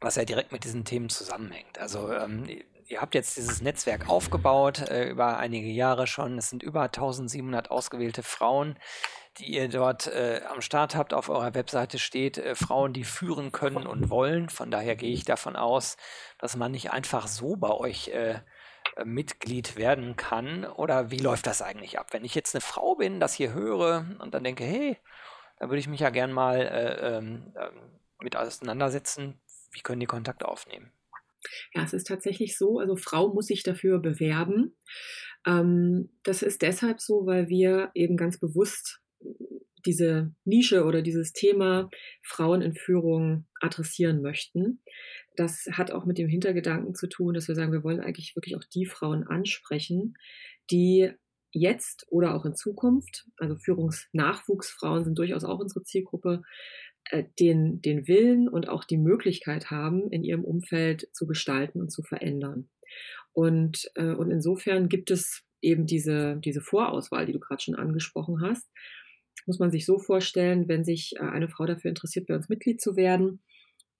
was 0.00 0.16
ja 0.16 0.24
direkt 0.24 0.52
mit 0.52 0.64
diesen 0.64 0.84
Themen 0.84 1.10
zusammenhängt. 1.10 1.78
Also 1.78 2.10
ähm, 2.10 2.46
ihr 2.86 3.00
habt 3.00 3.14
jetzt 3.14 3.36
dieses 3.36 3.60
Netzwerk 3.60 4.08
aufgebaut 4.08 4.80
äh, 4.88 5.08
über 5.10 5.38
einige 5.38 5.68
Jahre 5.68 6.06
schon. 6.06 6.38
Es 6.38 6.48
sind 6.48 6.62
über 6.62 6.82
1700 6.82 7.70
ausgewählte 7.70 8.22
Frauen, 8.22 8.78
die 9.38 9.54
ihr 9.54 9.68
dort 9.68 10.06
äh, 10.08 10.42
am 10.48 10.60
Start 10.60 10.94
habt. 10.94 11.14
Auf 11.14 11.28
eurer 11.28 11.54
Webseite 11.54 11.98
steht 11.98 12.38
äh, 12.38 12.54
Frauen, 12.54 12.92
die 12.92 13.04
führen 13.04 13.52
können 13.52 13.86
und 13.86 14.10
wollen. 14.10 14.48
Von 14.48 14.70
daher 14.70 14.96
gehe 14.96 15.12
ich 15.12 15.24
davon 15.24 15.56
aus, 15.56 15.96
dass 16.38 16.56
man 16.56 16.72
nicht 16.72 16.90
einfach 16.92 17.26
so 17.26 17.56
bei 17.56 17.70
euch 17.70 18.08
äh, 18.08 18.40
äh, 18.96 19.04
Mitglied 19.04 19.76
werden 19.76 20.16
kann. 20.16 20.64
Oder 20.64 21.10
wie 21.10 21.18
läuft 21.18 21.46
das 21.46 21.62
eigentlich 21.62 21.98
ab? 21.98 22.08
Wenn 22.12 22.24
ich 22.24 22.34
jetzt 22.34 22.54
eine 22.54 22.60
Frau 22.60 22.96
bin, 22.96 23.20
das 23.20 23.34
hier 23.34 23.54
höre 23.54 24.06
und 24.18 24.34
dann 24.34 24.44
denke, 24.44 24.64
hey, 24.64 24.98
da 25.58 25.68
würde 25.68 25.78
ich 25.78 25.88
mich 25.88 26.00
ja 26.00 26.10
gern 26.10 26.32
mal 26.32 26.60
äh, 26.60 27.16
ähm, 27.16 27.52
ähm, 27.56 28.00
mit 28.20 28.36
auseinandersetzen. 28.36 29.40
Wie 29.72 29.80
können 29.80 30.00
die 30.00 30.06
Kontakt 30.06 30.44
aufnehmen? 30.44 30.92
Ja, 31.74 31.82
es 31.82 31.92
ist 31.92 32.06
tatsächlich 32.06 32.56
so, 32.56 32.78
also 32.78 32.96
Frau 32.96 33.32
muss 33.32 33.46
sich 33.46 33.62
dafür 33.62 33.98
bewerben. 33.98 34.76
Ähm, 35.46 36.10
das 36.22 36.42
ist 36.42 36.62
deshalb 36.62 37.00
so, 37.00 37.26
weil 37.26 37.48
wir 37.48 37.90
eben 37.94 38.16
ganz 38.16 38.38
bewusst 38.38 39.01
diese 39.84 40.32
Nische 40.44 40.84
oder 40.84 41.02
dieses 41.02 41.32
Thema 41.32 41.90
Frauen 42.22 42.62
in 42.62 42.74
Führung 42.74 43.46
adressieren 43.60 44.22
möchten. 44.22 44.80
Das 45.36 45.66
hat 45.72 45.90
auch 45.90 46.04
mit 46.04 46.18
dem 46.18 46.28
Hintergedanken 46.28 46.94
zu 46.94 47.08
tun, 47.08 47.34
dass 47.34 47.48
wir 47.48 47.54
sagen, 47.54 47.72
wir 47.72 47.82
wollen 47.82 48.00
eigentlich 48.00 48.36
wirklich 48.36 48.56
auch 48.56 48.64
die 48.64 48.86
Frauen 48.86 49.24
ansprechen, 49.24 50.14
die 50.70 51.10
jetzt 51.52 52.06
oder 52.08 52.34
auch 52.34 52.44
in 52.44 52.54
Zukunft, 52.54 53.26
also 53.36 53.56
Führungsnachwuchsfrauen 53.56 55.04
sind 55.04 55.18
durchaus 55.18 55.44
auch 55.44 55.58
unsere 55.58 55.82
Zielgruppe, 55.82 56.42
äh, 57.10 57.24
den, 57.38 57.82
den 57.82 58.08
Willen 58.08 58.48
und 58.48 58.68
auch 58.68 58.84
die 58.84 58.98
Möglichkeit 58.98 59.70
haben, 59.70 60.10
in 60.10 60.24
ihrem 60.24 60.44
Umfeld 60.44 61.08
zu 61.12 61.26
gestalten 61.26 61.80
und 61.80 61.90
zu 61.90 62.02
verändern. 62.02 62.70
Und, 63.32 63.90
äh, 63.94 64.12
und 64.12 64.30
insofern 64.30 64.88
gibt 64.88 65.10
es 65.10 65.44
eben 65.60 65.86
diese, 65.86 66.36
diese 66.36 66.60
Vorauswahl, 66.60 67.26
die 67.26 67.32
du 67.32 67.40
gerade 67.40 67.62
schon 67.62 67.74
angesprochen 67.74 68.40
hast. 68.40 68.68
Muss 69.46 69.58
man 69.58 69.70
sich 69.70 69.86
so 69.86 69.98
vorstellen, 69.98 70.68
wenn 70.68 70.84
sich 70.84 71.14
äh, 71.16 71.20
eine 71.20 71.48
Frau 71.48 71.66
dafür 71.66 71.88
interessiert, 71.88 72.26
bei 72.26 72.34
uns 72.34 72.48
Mitglied 72.48 72.80
zu 72.80 72.96
werden, 72.96 73.40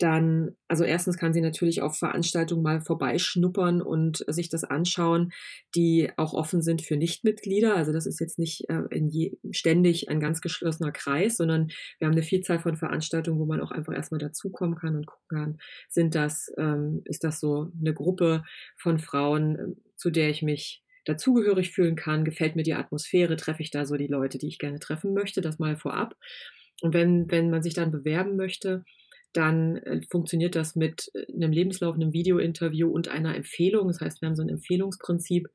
dann, 0.02 0.56
also 0.68 0.84
erstens 0.84 1.16
kann 1.16 1.32
sie 1.32 1.40
natürlich 1.40 1.80
auf 1.80 1.96
Veranstaltungen 1.96 2.62
mal 2.62 2.80
vorbeischnuppern 2.80 3.80
und 3.80 4.24
sich 4.26 4.48
das 4.48 4.64
anschauen, 4.64 5.32
die 5.76 6.10
auch 6.16 6.34
offen 6.34 6.60
sind 6.60 6.82
für 6.82 6.96
Nichtmitglieder. 6.96 7.76
Also 7.76 7.92
das 7.92 8.06
ist 8.06 8.18
jetzt 8.18 8.38
nicht 8.38 8.68
äh, 8.68 8.82
je, 8.90 9.36
ständig 9.52 10.08
ein 10.08 10.18
ganz 10.18 10.40
geschlossener 10.40 10.90
Kreis, 10.90 11.36
sondern 11.36 11.68
wir 11.98 12.06
haben 12.06 12.12
eine 12.12 12.24
Vielzahl 12.24 12.58
von 12.58 12.76
Veranstaltungen, 12.76 13.38
wo 13.38 13.46
man 13.46 13.60
auch 13.60 13.70
einfach 13.70 13.94
erstmal 13.94 14.18
dazukommen 14.18 14.76
kann 14.76 14.96
und 14.96 15.06
gucken 15.06 15.38
kann, 15.38 15.58
sind 15.88 16.14
das, 16.14 16.52
ähm, 16.58 17.02
ist 17.04 17.22
das 17.22 17.38
so 17.38 17.70
eine 17.78 17.94
Gruppe 17.94 18.42
von 18.76 18.98
Frauen, 18.98 19.56
äh, 19.56 19.66
zu 19.96 20.10
der 20.10 20.30
ich 20.30 20.42
mich 20.42 20.82
dazugehörig 21.04 21.70
fühlen 21.70 21.96
kann, 21.96 22.24
gefällt 22.24 22.56
mir 22.56 22.62
die 22.62 22.74
Atmosphäre, 22.74 23.36
treffe 23.36 23.62
ich 23.62 23.70
da 23.70 23.84
so 23.84 23.96
die 23.96 24.06
Leute, 24.06 24.38
die 24.38 24.48
ich 24.48 24.58
gerne 24.58 24.78
treffen 24.78 25.14
möchte, 25.14 25.40
das 25.40 25.58
mal 25.58 25.76
vorab. 25.76 26.16
Und 26.80 26.94
wenn, 26.94 27.30
wenn 27.30 27.50
man 27.50 27.62
sich 27.62 27.74
dann 27.74 27.92
bewerben 27.92 28.36
möchte, 28.36 28.84
dann 29.32 29.76
äh, 29.78 30.00
funktioniert 30.10 30.54
das 30.54 30.76
mit 30.76 31.10
äh, 31.14 31.32
einem 31.32 31.52
Lebenslauf, 31.52 31.94
einem 31.94 32.12
Videointerview 32.12 32.88
und 32.88 33.08
einer 33.08 33.34
Empfehlung. 33.34 33.88
Das 33.88 34.00
heißt, 34.00 34.20
wir 34.20 34.28
haben 34.28 34.36
so 34.36 34.42
ein 34.42 34.48
Empfehlungsprinzip, 34.48 35.48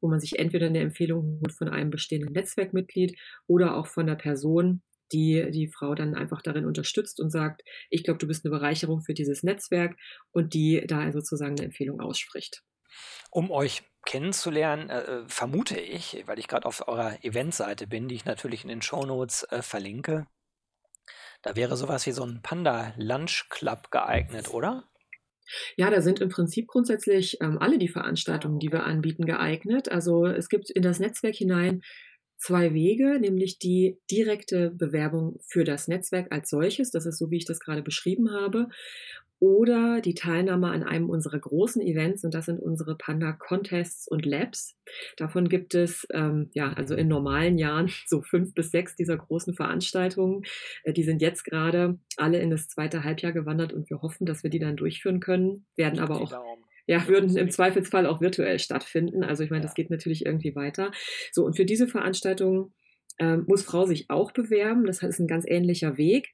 wo 0.00 0.08
man 0.08 0.20
sich 0.20 0.38
entweder 0.38 0.66
eine 0.66 0.80
Empfehlung 0.80 1.40
holt 1.40 1.52
von 1.52 1.68
einem 1.68 1.90
bestehenden 1.90 2.32
Netzwerkmitglied 2.32 3.16
oder 3.46 3.76
auch 3.76 3.86
von 3.86 4.06
der 4.06 4.16
Person, 4.16 4.82
die 5.12 5.50
die 5.50 5.68
Frau 5.68 5.94
dann 5.94 6.14
einfach 6.14 6.42
darin 6.42 6.64
unterstützt 6.64 7.20
und 7.20 7.30
sagt, 7.30 7.62
ich 7.90 8.02
glaube, 8.02 8.18
du 8.18 8.26
bist 8.26 8.44
eine 8.44 8.50
Bereicherung 8.50 9.02
für 9.02 9.14
dieses 9.14 9.42
Netzwerk 9.42 9.96
und 10.32 10.54
die 10.54 10.82
da 10.86 11.12
sozusagen 11.12 11.56
eine 11.56 11.66
Empfehlung 11.66 12.00
ausspricht. 12.00 12.62
Um 13.30 13.50
euch 13.50 13.82
kennenzulernen, 14.04 14.90
äh, 14.90 15.02
äh 15.02 15.28
vermute 15.28 15.78
ich, 15.78 16.22
weil 16.26 16.38
ich 16.38 16.48
gerade 16.48 16.66
auf 16.66 16.86
eurer 16.88 17.24
Eventseite 17.24 17.86
bin, 17.86 18.08
die 18.08 18.16
ich 18.16 18.24
natürlich 18.24 18.62
in 18.62 18.68
den 18.68 18.82
Shownotes 18.82 19.44
äh, 19.44 19.62
verlinke, 19.62 20.26
da 21.42 21.56
wäre 21.56 21.76
sowas 21.76 22.06
wie 22.06 22.12
so 22.12 22.24
ein 22.24 22.40
Panda 22.42 22.94
Lunch 22.96 23.48
Club 23.50 23.90
geeignet, 23.90 24.52
oder? 24.54 24.84
Ja, 25.76 25.90
da 25.90 26.00
sind 26.00 26.20
im 26.20 26.28
Prinzip 26.28 26.68
grundsätzlich 26.68 27.38
ähm, 27.40 27.58
alle 27.58 27.78
die 27.78 27.88
Veranstaltungen, 27.88 28.60
die 28.60 28.70
wir 28.70 28.84
anbieten, 28.84 29.26
geeignet. 29.26 29.90
Also 29.90 30.24
es 30.24 30.48
gibt 30.48 30.70
in 30.70 30.82
das 30.82 31.00
Netzwerk 31.00 31.34
hinein 31.34 31.82
zwei 32.36 32.72
Wege, 32.72 33.18
nämlich 33.20 33.58
die 33.58 33.98
direkte 34.10 34.70
Bewerbung 34.70 35.38
für 35.46 35.64
das 35.64 35.88
Netzwerk 35.88 36.32
als 36.32 36.48
solches, 36.48 36.90
das 36.90 37.06
ist 37.06 37.18
so, 37.18 37.30
wie 37.30 37.36
ich 37.36 37.44
das 37.44 37.60
gerade 37.60 37.82
beschrieben 37.82 38.32
habe, 38.32 38.68
oder 39.42 40.00
die 40.00 40.14
Teilnahme 40.14 40.68
an 40.68 40.84
einem 40.84 41.10
unserer 41.10 41.40
großen 41.40 41.82
Events 41.82 42.22
und 42.22 42.32
das 42.32 42.46
sind 42.46 42.60
unsere 42.60 42.96
Panda 42.96 43.32
Contests 43.32 44.06
und 44.06 44.24
Labs. 44.24 44.78
Davon 45.16 45.48
gibt 45.48 45.74
es 45.74 46.06
ähm, 46.12 46.50
ja 46.54 46.72
also 46.72 46.94
in 46.94 47.08
normalen 47.08 47.58
Jahren 47.58 47.90
so 48.06 48.22
fünf 48.22 48.54
bis 48.54 48.70
sechs 48.70 48.94
dieser 48.94 49.16
großen 49.16 49.52
Veranstaltungen. 49.52 50.44
Äh, 50.84 50.92
die 50.92 51.02
sind 51.02 51.20
jetzt 51.20 51.42
gerade 51.42 51.98
alle 52.16 52.38
in 52.38 52.50
das 52.50 52.68
zweite 52.68 53.02
Halbjahr 53.02 53.32
gewandert 53.32 53.72
und 53.72 53.90
wir 53.90 54.00
hoffen, 54.00 54.26
dass 54.26 54.44
wir 54.44 54.50
die 54.50 54.60
dann 54.60 54.76
durchführen 54.76 55.18
können. 55.18 55.66
Werden 55.74 55.98
aber 55.98 56.20
auch 56.20 56.32
ja, 56.86 57.06
würden 57.08 57.36
im 57.36 57.50
Zweifelsfall 57.50 58.06
auch 58.06 58.20
virtuell 58.20 58.60
stattfinden. 58.60 59.24
Also 59.24 59.42
ich 59.42 59.50
meine, 59.50 59.62
das 59.62 59.74
geht 59.74 59.90
natürlich 59.90 60.24
irgendwie 60.24 60.54
weiter. 60.54 60.92
So, 61.32 61.44
und 61.44 61.56
für 61.56 61.64
diese 61.64 61.88
Veranstaltung 61.88 62.72
ähm, 63.18 63.44
muss 63.46 63.62
Frau 63.62 63.86
sich 63.86 64.10
auch 64.10 64.32
bewerben. 64.32 64.86
Das 64.86 65.02
ist 65.02 65.18
ein 65.18 65.26
ganz 65.26 65.44
ähnlicher 65.46 65.96
Weg. 65.96 66.32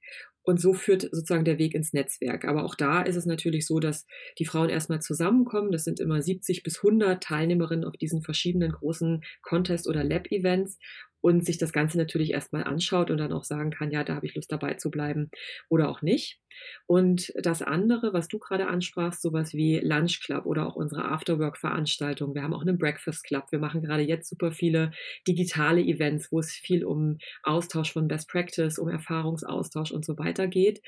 Und 0.48 0.58
so 0.58 0.72
führt 0.72 1.02
sozusagen 1.02 1.44
der 1.44 1.58
Weg 1.58 1.74
ins 1.74 1.92
Netzwerk. 1.92 2.46
Aber 2.46 2.64
auch 2.64 2.74
da 2.74 3.02
ist 3.02 3.16
es 3.16 3.26
natürlich 3.26 3.66
so, 3.66 3.80
dass 3.80 4.06
die 4.38 4.46
Frauen 4.46 4.70
erstmal 4.70 5.02
zusammenkommen. 5.02 5.72
Das 5.72 5.84
sind 5.84 6.00
immer 6.00 6.22
70 6.22 6.62
bis 6.62 6.78
100 6.78 7.22
Teilnehmerinnen 7.22 7.84
auf 7.84 7.98
diesen 7.98 8.22
verschiedenen 8.22 8.72
großen 8.72 9.22
Contest- 9.42 9.86
oder 9.86 10.02
Lab-Events 10.04 10.78
und 11.20 11.44
sich 11.44 11.58
das 11.58 11.72
Ganze 11.72 11.98
natürlich 11.98 12.32
erstmal 12.32 12.64
anschaut 12.64 13.10
und 13.10 13.18
dann 13.18 13.32
auch 13.32 13.44
sagen 13.44 13.70
kann, 13.70 13.90
ja, 13.90 14.04
da 14.04 14.14
habe 14.14 14.26
ich 14.26 14.34
Lust 14.34 14.52
dabei 14.52 14.74
zu 14.74 14.90
bleiben 14.90 15.30
oder 15.68 15.88
auch 15.88 16.02
nicht. 16.02 16.40
Und 16.86 17.32
das 17.36 17.62
andere, 17.62 18.12
was 18.12 18.28
du 18.28 18.38
gerade 18.38 18.66
ansprachst, 18.66 19.22
sowas 19.22 19.54
wie 19.54 19.78
Lunch 19.78 20.20
Club 20.20 20.46
oder 20.46 20.66
auch 20.66 20.76
unsere 20.76 21.04
Afterwork-Veranstaltung. 21.04 22.34
Wir 22.34 22.42
haben 22.42 22.54
auch 22.54 22.62
einen 22.62 22.78
Breakfast 22.78 23.24
Club. 23.24 23.46
Wir 23.50 23.58
machen 23.58 23.82
gerade 23.82 24.02
jetzt 24.02 24.28
super 24.28 24.50
viele 24.52 24.90
digitale 25.26 25.80
Events, 25.80 26.32
wo 26.32 26.40
es 26.40 26.52
viel 26.52 26.84
um 26.84 27.18
Austausch 27.42 27.92
von 27.92 28.08
Best 28.08 28.28
Practice, 28.28 28.78
um 28.78 28.88
Erfahrungsaustausch 28.88 29.92
und 29.92 30.04
so 30.04 30.18
weiter 30.18 30.48
geht 30.48 30.82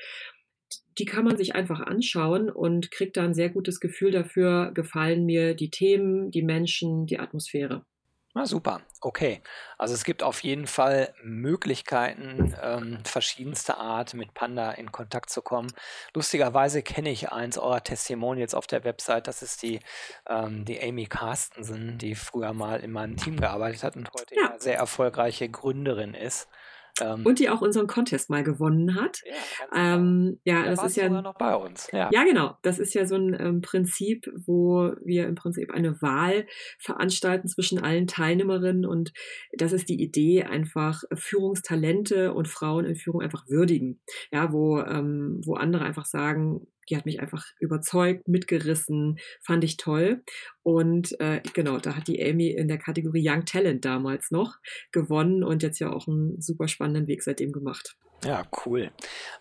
die 0.97 1.05
kann 1.05 1.23
man 1.25 1.37
sich 1.37 1.55
einfach 1.55 1.79
anschauen 1.79 2.49
und 2.49 2.91
kriegt 2.91 3.17
da 3.17 3.23
ein 3.23 3.33
sehr 3.33 3.49
gutes 3.49 3.79
Gefühl 3.79 4.11
dafür, 4.11 4.71
gefallen 4.73 5.25
mir 5.25 5.53
die 5.55 5.69
Themen, 5.69 6.31
die 6.31 6.43
Menschen, 6.43 7.05
die 7.05 7.19
Atmosphäre. 7.19 7.85
Na 8.33 8.45
super, 8.45 8.79
okay. 9.01 9.41
Also 9.77 9.93
es 9.93 10.05
gibt 10.05 10.23
auf 10.23 10.41
jeden 10.41 10.65
Fall 10.65 11.13
Möglichkeiten, 11.21 12.55
ähm, 12.61 12.99
verschiedenster 13.03 13.77
Art 13.77 14.13
mit 14.13 14.33
Panda 14.33 14.71
in 14.71 14.91
Kontakt 14.93 15.29
zu 15.29 15.41
kommen. 15.41 15.73
Lustigerweise 16.13 16.81
kenne 16.81 17.09
ich 17.09 17.31
eins 17.31 17.57
eurer 17.57 17.83
Testimonials 17.83 18.53
auf 18.53 18.67
der 18.67 18.85
Website. 18.85 19.27
Das 19.27 19.41
ist 19.41 19.63
die, 19.63 19.81
ähm, 20.29 20.63
die 20.63 20.81
Amy 20.81 21.07
Carstensen, 21.07 21.97
die 21.97 22.15
früher 22.15 22.53
mal 22.53 22.79
in 22.79 22.91
meinem 22.91 23.17
Team 23.17 23.37
gearbeitet 23.37 23.83
hat 23.83 23.97
und 23.97 24.09
heute 24.13 24.33
ja. 24.35 24.55
sehr 24.57 24.77
erfolgreiche 24.77 25.49
Gründerin 25.49 26.13
ist. 26.13 26.47
Ähm, 27.01 27.25
und 27.25 27.39
die 27.39 27.49
auch 27.49 27.61
unseren 27.61 27.87
Contest 27.87 28.29
mal 28.29 28.43
gewonnen 28.43 28.95
hat. 28.95 29.21
Ja, 29.25 29.95
ähm, 29.95 30.39
ja 30.43 30.65
das 30.65 30.83
ist 30.83 30.95
ja 30.95 31.09
noch 31.09 31.35
bei 31.35 31.55
uns. 31.55 31.89
Ja. 31.91 32.09
ja. 32.11 32.23
genau. 32.23 32.57
Das 32.61 32.79
ist 32.79 32.93
ja 32.93 33.05
so 33.05 33.15
ein 33.15 33.35
ähm, 33.39 33.61
Prinzip, 33.61 34.31
wo 34.45 34.93
wir 35.03 35.27
im 35.27 35.35
Prinzip 35.35 35.71
eine 35.71 36.01
Wahl 36.01 36.45
veranstalten 36.79 37.47
zwischen 37.47 37.79
allen 37.79 38.07
Teilnehmerinnen 38.07 38.85
und 38.85 39.13
das 39.57 39.73
ist 39.73 39.89
die 39.89 40.01
Idee, 40.01 40.43
einfach 40.43 41.03
Führungstalente 41.13 42.33
und 42.33 42.47
Frauen 42.47 42.85
in 42.85 42.95
Führung 42.95 43.21
einfach 43.21 43.47
würdigen. 43.47 43.99
Ja, 44.31 44.51
wo, 44.53 44.79
ähm, 44.79 45.41
wo 45.45 45.55
andere 45.55 45.83
einfach 45.83 46.05
sagen, 46.05 46.67
die 46.91 46.97
hat 46.97 47.05
mich 47.05 47.21
einfach 47.21 47.45
überzeugt, 47.59 48.27
mitgerissen, 48.27 49.17
fand 49.41 49.63
ich 49.63 49.77
toll. 49.77 50.21
Und 50.61 51.19
äh, 51.19 51.41
genau, 51.53 51.77
da 51.77 51.95
hat 51.95 52.07
die 52.07 52.23
Amy 52.23 52.49
in 52.49 52.67
der 52.67 52.77
Kategorie 52.77 53.27
Young 53.27 53.45
Talent 53.45 53.85
damals 53.85 54.29
noch 54.29 54.57
gewonnen 54.91 55.43
und 55.43 55.63
jetzt 55.63 55.79
ja 55.79 55.91
auch 55.91 56.07
einen 56.07 56.39
super 56.41 56.67
spannenden 56.67 57.07
Weg 57.07 57.23
seitdem 57.23 57.51
gemacht. 57.51 57.95
Ja, 58.23 58.43
cool. 58.65 58.91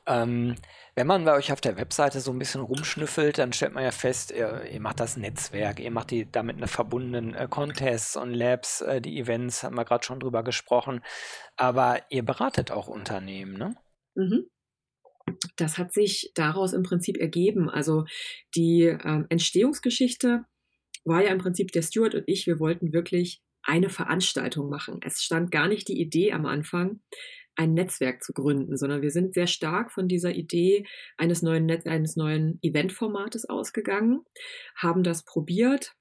Ähm, 0.06 0.54
wenn 0.94 1.06
man 1.06 1.24
bei 1.24 1.34
euch 1.34 1.52
auf 1.52 1.60
der 1.60 1.76
Webseite 1.76 2.20
so 2.20 2.30
ein 2.30 2.38
bisschen 2.38 2.62
rumschnüffelt, 2.62 3.36
dann 3.36 3.52
stellt 3.52 3.74
man 3.74 3.84
ja 3.84 3.90
fest, 3.90 4.30
ihr, 4.30 4.64
ihr 4.72 4.80
macht 4.80 5.00
das 5.00 5.18
Netzwerk, 5.18 5.80
ihr 5.80 5.90
macht 5.90 6.10
die 6.10 6.30
damit 6.30 6.56
eine 6.56 6.66
verbundenen 6.66 7.34
äh, 7.34 7.46
Contests 7.50 8.16
und 8.16 8.32
Labs, 8.32 8.80
äh, 8.80 9.02
die 9.02 9.18
Events, 9.18 9.62
haben 9.62 9.76
wir 9.76 9.84
gerade 9.84 10.04
schon 10.04 10.20
drüber 10.20 10.42
gesprochen. 10.42 11.02
Aber 11.56 12.00
ihr 12.08 12.24
beratet 12.24 12.70
auch 12.70 12.88
Unternehmen, 12.88 13.58
ne? 13.58 13.74
Mhm 14.14 14.46
das 15.56 15.78
hat 15.78 15.92
sich 15.92 16.32
daraus 16.34 16.72
im 16.72 16.82
Prinzip 16.82 17.16
ergeben. 17.18 17.68
Also 17.70 18.04
die 18.54 18.84
ähm, 18.84 19.26
Entstehungsgeschichte 19.28 20.44
war 21.04 21.22
ja 21.22 21.30
im 21.30 21.38
Prinzip 21.38 21.72
der 21.72 21.82
Stuart 21.82 22.14
und 22.14 22.24
ich, 22.26 22.46
wir 22.46 22.58
wollten 22.58 22.92
wirklich 22.92 23.42
eine 23.62 23.90
Veranstaltung 23.90 24.68
machen. 24.68 25.00
Es 25.04 25.22
stand 25.22 25.50
gar 25.50 25.68
nicht 25.68 25.88
die 25.88 26.00
Idee 26.00 26.32
am 26.32 26.46
Anfang, 26.46 27.00
ein 27.56 27.74
Netzwerk 27.74 28.22
zu 28.22 28.32
gründen, 28.32 28.76
sondern 28.76 29.02
wir 29.02 29.10
sind 29.10 29.34
sehr 29.34 29.46
stark 29.46 29.92
von 29.92 30.08
dieser 30.08 30.34
Idee 30.34 30.86
eines 31.18 31.42
neuen, 31.42 31.66
Net 31.66 31.86
eines 31.86 32.16
neuen 32.16 32.58
Eventformates 32.62 33.48
ausgegangen, 33.48 34.22
haben 34.76 35.02
das 35.02 35.24
probiert, 35.24 35.92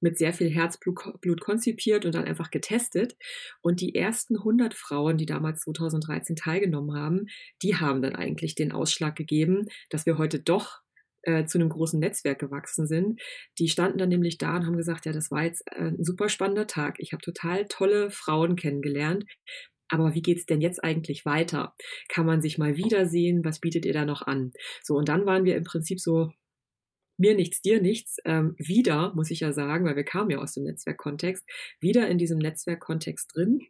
mit 0.00 0.18
sehr 0.18 0.32
viel 0.32 0.50
Herzblut 0.50 1.40
konzipiert 1.40 2.04
und 2.04 2.14
dann 2.14 2.24
einfach 2.24 2.50
getestet. 2.50 3.16
Und 3.62 3.80
die 3.80 3.94
ersten 3.94 4.36
100 4.36 4.74
Frauen, 4.74 5.16
die 5.16 5.26
damals 5.26 5.60
2013 5.60 6.36
teilgenommen 6.36 6.96
haben, 6.96 7.26
die 7.62 7.76
haben 7.76 8.02
dann 8.02 8.14
eigentlich 8.14 8.54
den 8.54 8.72
Ausschlag 8.72 9.16
gegeben, 9.16 9.66
dass 9.90 10.06
wir 10.06 10.18
heute 10.18 10.40
doch 10.40 10.80
äh, 11.22 11.46
zu 11.46 11.58
einem 11.58 11.70
großen 11.70 11.98
Netzwerk 11.98 12.38
gewachsen 12.38 12.86
sind. 12.86 13.20
Die 13.58 13.68
standen 13.68 13.98
dann 13.98 14.08
nämlich 14.08 14.38
da 14.38 14.56
und 14.56 14.66
haben 14.66 14.76
gesagt, 14.76 15.06
ja, 15.06 15.12
das 15.12 15.30
war 15.30 15.44
jetzt 15.44 15.62
äh, 15.72 15.88
ein 15.88 16.04
super 16.04 16.28
spannender 16.28 16.66
Tag. 16.66 16.96
Ich 16.98 17.12
habe 17.12 17.22
total 17.22 17.66
tolle 17.66 18.10
Frauen 18.10 18.56
kennengelernt. 18.56 19.24
Aber 19.88 20.14
wie 20.14 20.22
geht 20.22 20.38
es 20.38 20.46
denn 20.46 20.60
jetzt 20.60 20.82
eigentlich 20.82 21.24
weiter? 21.24 21.74
Kann 22.08 22.26
man 22.26 22.40
sich 22.40 22.58
mal 22.58 22.76
wiedersehen? 22.76 23.44
Was 23.44 23.60
bietet 23.60 23.84
ihr 23.84 23.92
da 23.92 24.04
noch 24.04 24.22
an? 24.22 24.52
So, 24.82 24.94
und 24.94 25.08
dann 25.08 25.26
waren 25.26 25.44
wir 25.44 25.56
im 25.56 25.64
Prinzip 25.64 26.00
so 26.00 26.30
mir 27.16 27.34
nichts, 27.34 27.62
dir 27.62 27.80
nichts, 27.80 28.18
ähm, 28.24 28.54
wieder, 28.58 29.12
muss 29.14 29.30
ich 29.30 29.40
ja 29.40 29.52
sagen, 29.52 29.84
weil 29.84 29.96
wir 29.96 30.04
kamen 30.04 30.30
ja 30.30 30.38
aus 30.38 30.54
dem 30.54 30.64
Netzwerkkontext, 30.64 31.44
wieder 31.80 32.08
in 32.08 32.18
diesem 32.18 32.38
Netzwerkkontext 32.38 33.34
drin. 33.34 33.60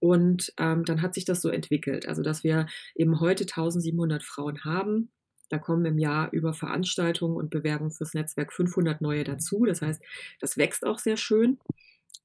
Und 0.00 0.52
ähm, 0.58 0.84
dann 0.84 1.02
hat 1.02 1.14
sich 1.14 1.24
das 1.24 1.42
so 1.42 1.50
entwickelt, 1.50 2.08
also 2.08 2.22
dass 2.22 2.42
wir 2.42 2.66
eben 2.94 3.20
heute 3.20 3.44
1700 3.44 4.22
Frauen 4.22 4.64
haben. 4.64 5.10
Da 5.50 5.58
kommen 5.58 5.84
im 5.84 5.98
Jahr 5.98 6.32
über 6.32 6.54
Veranstaltungen 6.54 7.36
und 7.36 7.50
Bewerbungen 7.50 7.90
fürs 7.92 8.14
Netzwerk 8.14 8.52
500 8.52 9.00
neue 9.02 9.24
dazu. 9.24 9.64
Das 9.66 9.82
heißt, 9.82 10.02
das 10.40 10.56
wächst 10.56 10.86
auch 10.86 10.98
sehr 10.98 11.16
schön. 11.16 11.58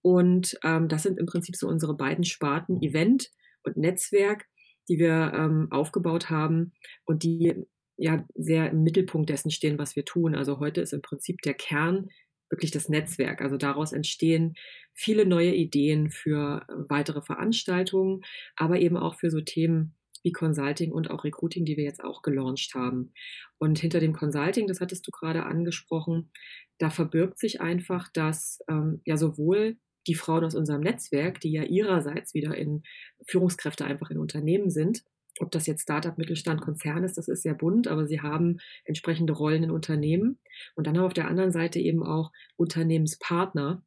Und 0.01 0.57
ähm, 0.63 0.87
das 0.87 1.03
sind 1.03 1.19
im 1.19 1.25
Prinzip 1.25 1.55
so 1.55 1.67
unsere 1.67 1.95
beiden 1.95 2.23
Sparten 2.23 2.81
Event 2.81 3.31
und 3.63 3.75
Netzwerk, 3.75 4.45
die 4.87 4.99
wir 4.99 5.33
ähm, 5.35 5.67
aufgebaut 5.71 6.29
haben 6.29 6.73
und 7.05 7.23
die 7.23 7.65
ja 7.97 8.25
sehr 8.35 8.71
im 8.71 8.83
Mittelpunkt 8.83 9.29
dessen 9.29 9.51
stehen, 9.51 9.77
was 9.77 9.95
wir 9.95 10.05
tun. 10.05 10.35
Also 10.35 10.59
heute 10.59 10.81
ist 10.81 10.93
im 10.93 11.01
Prinzip 11.01 11.41
der 11.41 11.53
Kern 11.53 12.09
wirklich 12.49 12.71
das 12.71 12.89
Netzwerk. 12.89 13.41
Also 13.41 13.57
daraus 13.57 13.91
entstehen 13.91 14.55
viele 14.93 15.25
neue 15.25 15.53
Ideen 15.53 16.09
für 16.09 16.65
weitere 16.67 17.21
Veranstaltungen, 17.21 18.21
aber 18.55 18.79
eben 18.79 18.97
auch 18.97 19.15
für 19.15 19.29
so 19.29 19.41
Themen 19.41 19.95
wie 20.23 20.31
Consulting 20.31 20.91
und 20.91 21.11
auch 21.11 21.23
Recruiting, 21.23 21.65
die 21.65 21.77
wir 21.77 21.83
jetzt 21.83 22.03
auch 22.03 22.21
gelauncht 22.23 22.73
haben. 22.73 23.13
Und 23.59 23.79
hinter 23.79 23.99
dem 23.99 24.13
Consulting, 24.13 24.67
das 24.67 24.81
hattest 24.81 25.05
du 25.07 25.11
gerade 25.11 25.43
angesprochen, 25.45 26.31
da 26.79 26.89
verbirgt 26.89 27.37
sich 27.37 27.61
einfach, 27.61 28.09
dass 28.11 28.59
ähm, 28.67 29.01
ja 29.05 29.17
sowohl 29.17 29.77
die 30.07 30.15
Frauen 30.15 30.43
aus 30.43 30.55
unserem 30.55 30.81
Netzwerk, 30.81 31.39
die 31.39 31.51
ja 31.51 31.63
ihrerseits 31.63 32.33
wieder 32.33 32.55
in 32.55 32.83
Führungskräfte 33.25 33.85
einfach 33.85 34.09
in 34.09 34.17
Unternehmen 34.17 34.69
sind, 34.69 35.03
ob 35.39 35.51
das 35.51 35.67
jetzt 35.67 35.83
Startup, 35.83 36.17
Mittelstand, 36.17 36.61
Konzern 36.61 37.03
ist, 37.03 37.17
das 37.17 37.27
ist 37.27 37.43
sehr 37.43 37.53
bunt, 37.53 37.87
aber 37.87 38.07
sie 38.07 38.21
haben 38.21 38.57
entsprechende 38.85 39.33
Rollen 39.33 39.63
in 39.63 39.71
Unternehmen. 39.71 40.39
Und 40.75 40.87
dann 40.87 40.95
haben 40.95 41.03
wir 41.03 41.07
auf 41.07 41.13
der 41.13 41.27
anderen 41.27 41.51
Seite 41.51 41.79
eben 41.79 42.03
auch 42.03 42.31
Unternehmenspartner, 42.55 43.83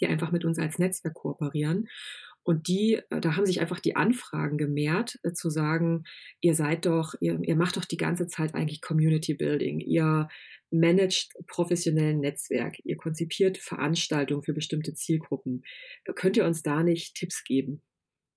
die 0.00 0.06
einfach 0.06 0.32
mit 0.32 0.44
uns 0.44 0.58
als 0.58 0.78
Netzwerk 0.78 1.14
kooperieren. 1.14 1.88
Und 2.44 2.66
die, 2.66 3.00
äh, 3.10 3.20
da 3.20 3.36
haben 3.36 3.46
sich 3.46 3.60
einfach 3.60 3.78
die 3.78 3.94
Anfragen 3.94 4.58
gemehrt, 4.58 5.18
äh, 5.22 5.32
zu 5.32 5.48
sagen, 5.48 6.04
ihr 6.40 6.54
seid 6.54 6.86
doch, 6.86 7.14
ihr, 7.20 7.38
ihr 7.40 7.56
macht 7.56 7.76
doch 7.76 7.84
die 7.84 7.96
ganze 7.96 8.26
Zeit 8.26 8.54
eigentlich 8.54 8.80
Community 8.80 9.34
Building. 9.34 9.78
Ihr 9.78 10.28
managt 10.70 11.34
professionellen 11.46 12.20
Netzwerk. 12.20 12.76
Ihr 12.84 12.96
konzipiert 12.96 13.58
Veranstaltungen 13.58 14.42
für 14.42 14.54
bestimmte 14.54 14.94
Zielgruppen. 14.94 15.62
Könnt 16.16 16.36
ihr 16.36 16.46
uns 16.46 16.62
da 16.62 16.82
nicht 16.82 17.14
Tipps 17.14 17.44
geben? 17.44 17.82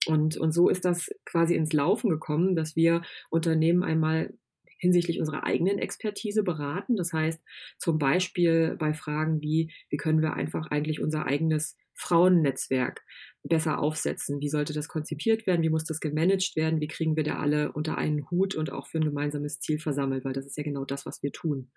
Und, 0.08 0.38
und 0.38 0.52
so 0.52 0.70
ist 0.70 0.86
das 0.86 1.10
quasi 1.26 1.56
ins 1.56 1.74
Laufen 1.74 2.10
gekommen, 2.10 2.56
dass 2.56 2.76
wir 2.76 3.02
Unternehmen 3.30 3.84
einmal 3.84 4.34
hinsichtlich 4.78 5.20
unserer 5.20 5.44
eigenen 5.44 5.80
Expertise 5.80 6.44
beraten. 6.44 6.96
Das 6.96 7.14
heißt 7.14 7.42
zum 7.78 7.98
Beispiel 7.98 8.76
bei 8.78 8.94
Fragen 8.94 9.42
wie, 9.42 9.72
wie 9.90 9.98
können 9.98 10.22
wir 10.22 10.34
einfach 10.34 10.68
eigentlich 10.68 11.02
unser 11.02 11.26
eigenes 11.26 11.78
Frauennetzwerk 11.94 13.04
besser 13.44 13.80
aufsetzen? 13.80 14.42
Wie 14.42 14.50
sollte 14.50 14.74
das 14.74 14.88
konzipiert 14.88 15.48
werden? 15.48 15.62
Wie 15.62 15.70
muss 15.70 15.86
das 15.86 16.00
gemanagt 16.00 16.56
werden? 16.56 16.82
Wie 16.82 16.88
kriegen 16.88 17.16
wir 17.16 17.24
da 17.24 17.38
alle 17.38 17.72
unter 17.72 17.98
einen 17.98 18.30
Hut 18.30 18.56
und 18.56 18.72
auch 18.72 18.88
für 18.88 19.00
ein 19.00 19.06
gemeinsames 19.06 19.60
Ziel 19.60 19.80
versammelt? 19.80 20.26
Weil 20.26 20.34
das 20.34 20.46
ist 20.46 20.58
ja 20.58 20.64
genau 20.64 20.84
das, 20.84 21.06
was 21.06 21.24
wir 21.24 21.32
tun. 21.32 21.72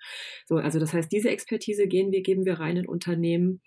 So, 0.47 0.57
also 0.57 0.81
das 0.81 0.93
heißt, 0.93 1.11
diese 1.13 1.31
Expertise 1.31 1.87
gehen 1.87 2.11
wir, 2.11 2.23
geben 2.23 2.45
wir 2.45 2.59
rein 2.59 2.79
in 2.79 2.89
Unternehmen. 2.89 3.61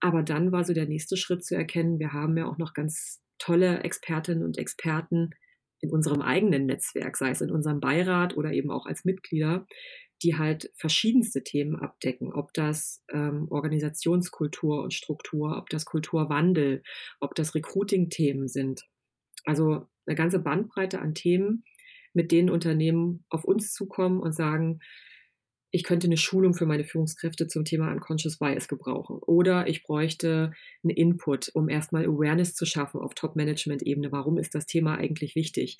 Aber 0.00 0.22
dann 0.22 0.52
war 0.52 0.64
so 0.64 0.72
der 0.72 0.86
nächste 0.86 1.16
Schritt 1.16 1.44
zu 1.44 1.56
erkennen, 1.56 1.98
wir 1.98 2.12
haben 2.12 2.36
ja 2.36 2.46
auch 2.46 2.58
noch 2.58 2.74
ganz 2.74 3.20
tolle 3.38 3.80
Expertinnen 3.80 4.44
und 4.44 4.58
Experten 4.58 5.30
in 5.80 5.90
unserem 5.90 6.22
eigenen 6.22 6.66
Netzwerk, 6.66 7.16
sei 7.16 7.30
es 7.30 7.40
in 7.40 7.50
unserem 7.50 7.80
Beirat 7.80 8.36
oder 8.36 8.52
eben 8.52 8.70
auch 8.70 8.86
als 8.86 9.04
Mitglieder, 9.04 9.66
die 10.22 10.36
halt 10.36 10.72
verschiedenste 10.74 11.44
Themen 11.44 11.76
abdecken, 11.76 12.32
ob 12.32 12.52
das 12.52 13.04
ähm, 13.12 13.46
Organisationskultur 13.50 14.82
und 14.82 14.92
Struktur, 14.92 15.56
ob 15.56 15.70
das 15.70 15.84
Kulturwandel, 15.84 16.82
ob 17.20 17.34
das 17.34 17.54
Recruiting-Themen 17.54 18.48
sind. 18.48 18.82
Also 19.44 19.86
eine 20.06 20.16
ganze 20.16 20.40
Bandbreite 20.40 21.00
an 21.00 21.14
Themen, 21.14 21.64
mit 22.14 22.32
denen 22.32 22.50
Unternehmen 22.50 23.24
auf 23.28 23.44
uns 23.44 23.72
zukommen 23.72 24.20
und 24.20 24.32
sagen, 24.34 24.80
ich 25.70 25.84
könnte 25.84 26.06
eine 26.06 26.16
Schulung 26.16 26.54
für 26.54 26.66
meine 26.66 26.84
Führungskräfte 26.84 27.46
zum 27.46 27.64
Thema 27.64 27.92
Unconscious 27.92 28.38
Bias 28.38 28.68
gebrauchen. 28.68 29.18
Oder 29.18 29.68
ich 29.68 29.82
bräuchte 29.82 30.52
einen 30.82 30.96
Input, 30.96 31.50
um 31.54 31.68
erstmal 31.68 32.04
Awareness 32.04 32.54
zu 32.54 32.64
schaffen 32.64 33.00
auf 33.00 33.14
Top-Management-Ebene. 33.14 34.10
Warum 34.12 34.38
ist 34.38 34.54
das 34.54 34.66
Thema 34.66 34.96
eigentlich 34.96 35.34
wichtig? 35.34 35.76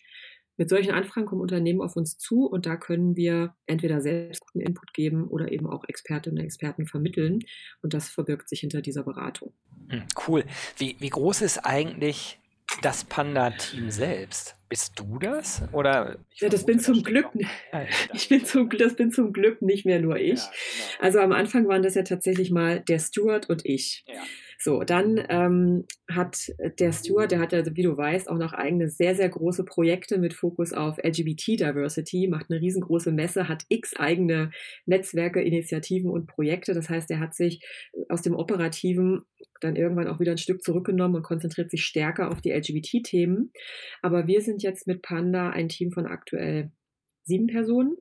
Mit 0.58 0.68
solchen 0.68 0.90
Anfragen 0.90 1.26
kommen 1.26 1.40
Unternehmen 1.40 1.80
auf 1.80 1.94
uns 1.96 2.18
zu 2.18 2.46
und 2.46 2.66
da 2.66 2.76
können 2.76 3.14
wir 3.16 3.54
entweder 3.66 4.00
selbst 4.00 4.40
guten 4.40 4.60
Input 4.60 4.92
geben 4.92 5.28
oder 5.28 5.52
eben 5.52 5.68
auch 5.68 5.84
Expertinnen 5.86 6.38
und 6.38 6.44
Experten 6.44 6.86
vermitteln. 6.86 7.38
Und 7.80 7.94
das 7.94 8.08
verbirgt 8.08 8.48
sich 8.48 8.60
hinter 8.60 8.82
dieser 8.82 9.04
Beratung. 9.04 9.54
Hm, 9.88 10.02
cool. 10.26 10.44
Wie, 10.76 10.96
wie 10.98 11.10
groß 11.10 11.42
ist 11.42 11.58
eigentlich 11.58 12.40
das 12.82 13.04
Panda-Team 13.04 13.90
selbst? 13.90 14.56
Bist 14.68 14.98
du 14.98 15.18
das? 15.18 15.62
Oder 15.72 16.18
ja, 16.34 16.48
das 16.48 16.66
bin 16.66 16.78
zum 16.78 17.02
Glück. 17.02 17.26
Ich 18.12 18.28
bin 18.28 18.44
zum, 18.44 18.68
das 18.70 18.96
bin 18.96 19.10
zum 19.10 19.32
Glück 19.32 19.62
nicht 19.62 19.86
mehr 19.86 20.00
nur 20.00 20.16
ich. 20.16 20.40
Ja, 20.40 20.50
genau. 20.50 21.04
Also 21.04 21.20
am 21.20 21.32
Anfang 21.32 21.68
waren 21.68 21.82
das 21.82 21.94
ja 21.94 22.02
tatsächlich 22.02 22.50
mal 22.50 22.80
der 22.80 22.98
Stuart 22.98 23.48
und 23.48 23.64
ich. 23.64 24.04
Ja. 24.06 24.20
So, 24.60 24.82
dann 24.82 25.24
ähm, 25.28 25.84
hat 26.10 26.52
der 26.80 26.92
Stuart, 26.92 27.30
der 27.30 27.38
hat 27.38 27.52
ja, 27.52 27.64
wie 27.76 27.82
du 27.82 27.96
weißt, 27.96 28.28
auch 28.28 28.38
noch 28.38 28.52
eigene 28.52 28.88
sehr, 28.88 29.14
sehr 29.14 29.28
große 29.28 29.64
Projekte 29.64 30.18
mit 30.18 30.34
Fokus 30.34 30.72
auf 30.72 30.98
LGBT-Diversity, 30.98 32.26
macht 32.26 32.50
eine 32.50 32.60
riesengroße 32.60 33.12
Messe, 33.12 33.48
hat 33.48 33.64
x 33.68 33.94
eigene 33.96 34.50
Netzwerke, 34.84 35.40
Initiativen 35.40 36.10
und 36.10 36.26
Projekte. 36.26 36.74
Das 36.74 36.90
heißt, 36.90 37.08
er 37.12 37.20
hat 37.20 37.36
sich 37.36 37.64
aus 38.08 38.22
dem 38.22 38.34
Operativen 38.34 39.22
dann 39.60 39.76
irgendwann 39.76 40.08
auch 40.08 40.20
wieder 40.20 40.32
ein 40.32 40.38
Stück 40.38 40.62
zurückgenommen 40.62 41.16
und 41.16 41.22
konzentriert 41.22 41.70
sich 41.70 41.84
stärker 41.84 42.30
auf 42.30 42.40
die 42.40 42.52
LGBT-Themen. 42.52 43.52
Aber 44.02 44.26
wir 44.26 44.40
sind 44.40 44.62
jetzt 44.62 44.86
mit 44.86 45.02
Panda 45.02 45.50
ein 45.50 45.68
Team 45.68 45.92
von 45.92 46.06
aktuell 46.06 46.72
sieben 47.24 47.46
Personen 47.46 47.96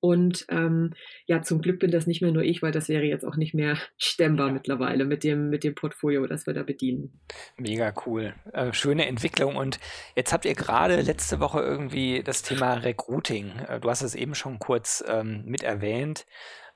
Und 0.00 0.46
ähm, 0.48 0.94
ja, 1.26 1.42
zum 1.42 1.60
Glück 1.60 1.80
bin 1.80 1.90
das 1.90 2.06
nicht 2.06 2.22
mehr 2.22 2.30
nur 2.30 2.44
ich, 2.44 2.62
weil 2.62 2.70
das 2.70 2.88
wäre 2.88 3.04
jetzt 3.04 3.24
auch 3.24 3.36
nicht 3.36 3.52
mehr 3.52 3.76
stemmbar 3.98 4.48
ja. 4.48 4.52
mittlerweile 4.52 5.04
mit 5.04 5.24
dem, 5.24 5.50
mit 5.50 5.64
dem 5.64 5.74
Portfolio, 5.74 6.26
das 6.26 6.46
wir 6.46 6.54
da 6.54 6.62
bedienen. 6.62 7.20
Mega 7.56 7.92
cool. 8.06 8.34
Äh, 8.52 8.72
schöne 8.72 9.06
Entwicklung. 9.06 9.56
Und 9.56 9.80
jetzt 10.14 10.32
habt 10.32 10.44
ihr 10.44 10.54
gerade 10.54 11.00
letzte 11.00 11.40
Woche 11.40 11.60
irgendwie 11.60 12.22
das 12.22 12.42
Thema 12.42 12.74
Recruiting. 12.74 13.58
Äh, 13.68 13.80
du 13.80 13.90
hast 13.90 14.02
es 14.02 14.14
eben 14.14 14.34
schon 14.34 14.58
kurz 14.58 15.02
ähm, 15.08 15.44
mit 15.46 15.64
erwähnt 15.64 16.26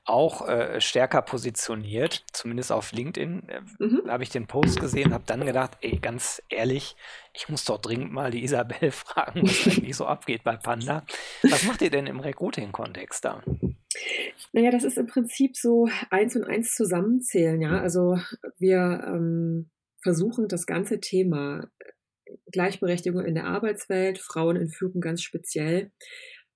auch 0.04 0.48
äh, 0.48 0.80
stärker 0.80 1.22
positioniert, 1.22 2.24
zumindest 2.32 2.72
auf 2.72 2.92
LinkedIn. 2.92 3.48
Äh, 3.48 3.60
mhm. 3.78 4.02
habe 4.08 4.24
ich 4.24 4.30
den 4.30 4.46
Post 4.46 4.80
gesehen, 4.80 5.14
habe 5.14 5.24
dann 5.26 5.46
gedacht, 5.46 5.78
ey, 5.80 5.98
ganz 5.98 6.42
ehrlich, 6.48 6.96
ich 7.34 7.48
muss 7.48 7.64
doch 7.64 7.80
dringend 7.80 8.12
mal 8.12 8.30
die 8.30 8.42
Isabel 8.42 8.90
fragen, 8.90 9.42
was 9.42 9.66
eigentlich 9.66 9.96
so 9.96 10.06
abgeht 10.06 10.42
bei 10.42 10.56
Panda. 10.56 11.04
Was 11.42 11.64
macht 11.64 11.82
ihr 11.82 11.90
denn 11.90 12.06
im 12.06 12.20
Recruiting-Kontext 12.20 13.24
da? 13.24 13.42
Naja, 14.52 14.70
das 14.70 14.84
ist 14.84 14.98
im 14.98 15.06
Prinzip 15.06 15.56
so 15.56 15.88
eins 16.10 16.34
und 16.34 16.44
eins 16.44 16.74
zusammenzählen, 16.74 17.60
ja. 17.60 17.80
Also 17.80 18.18
wir 18.58 19.04
ähm, 19.06 19.70
versuchen 20.02 20.48
das 20.48 20.66
ganze 20.66 20.98
Thema 20.98 21.68
Gleichberechtigung 22.50 23.24
in 23.24 23.34
der 23.34 23.46
Arbeitswelt, 23.46 24.18
Frauen 24.18 24.56
in 24.56 24.68
Führung 24.68 25.00
ganz 25.00 25.22
speziell, 25.22 25.92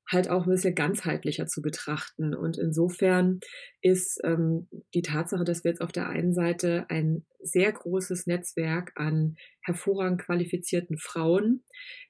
halt 0.08 0.28
auch 0.28 0.44
ein 0.44 0.50
bisschen 0.50 0.74
ganzheitlicher 0.74 1.46
zu 1.46 1.62
betrachten. 1.62 2.34
Und 2.34 2.58
insofern 2.58 3.40
ist 3.82 4.20
ähm, 4.24 4.68
die 4.94 5.02
Tatsache, 5.02 5.44
dass 5.44 5.64
wir 5.64 5.70
jetzt 5.72 5.80
auf 5.80 5.92
der 5.92 6.08
einen 6.08 6.32
Seite 6.32 6.86
ein 6.88 7.26
sehr 7.40 7.72
großes 7.72 8.26
Netzwerk 8.26 8.92
an 8.94 9.36
hervorragend 9.62 10.20
qualifizierten 10.20 10.96
Frauen, 10.98 11.64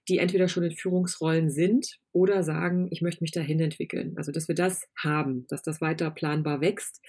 die 0.09 0.19
entweder 0.19 0.49
schon 0.49 0.65
in 0.65 0.77
Führungsrollen 0.77 1.51
sind 1.51 1.99
oder 2.13 2.43
sagen, 2.43 2.89
ich 2.91 3.01
möchte 3.01 3.25
mich 3.25 3.33
dahin 3.33 3.61
entwickeln. 3.61 4.15
Also, 4.17 4.31
dass 4.31 4.49
wir 4.49 4.55
das 4.55 4.87
haben, 4.97 5.47
dass 5.49 5.63
das 5.63 5.81
weiter 5.81 6.11
planbar 6.11 6.61
wächst. 6.61 7.03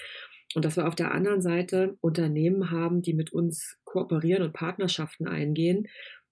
Und 0.56 0.64
dass 0.64 0.78
wir 0.78 0.88
auf 0.88 0.96
der 0.96 1.12
anderen 1.12 1.42
Seite 1.42 1.98
Unternehmen 2.00 2.72
haben, 2.72 3.02
die 3.02 3.14
mit 3.14 3.34
uns 3.34 3.78
kooperieren 3.84 4.44
und 4.44 4.54
Partnerschaften 4.54 5.28
eingehen, 5.28 5.88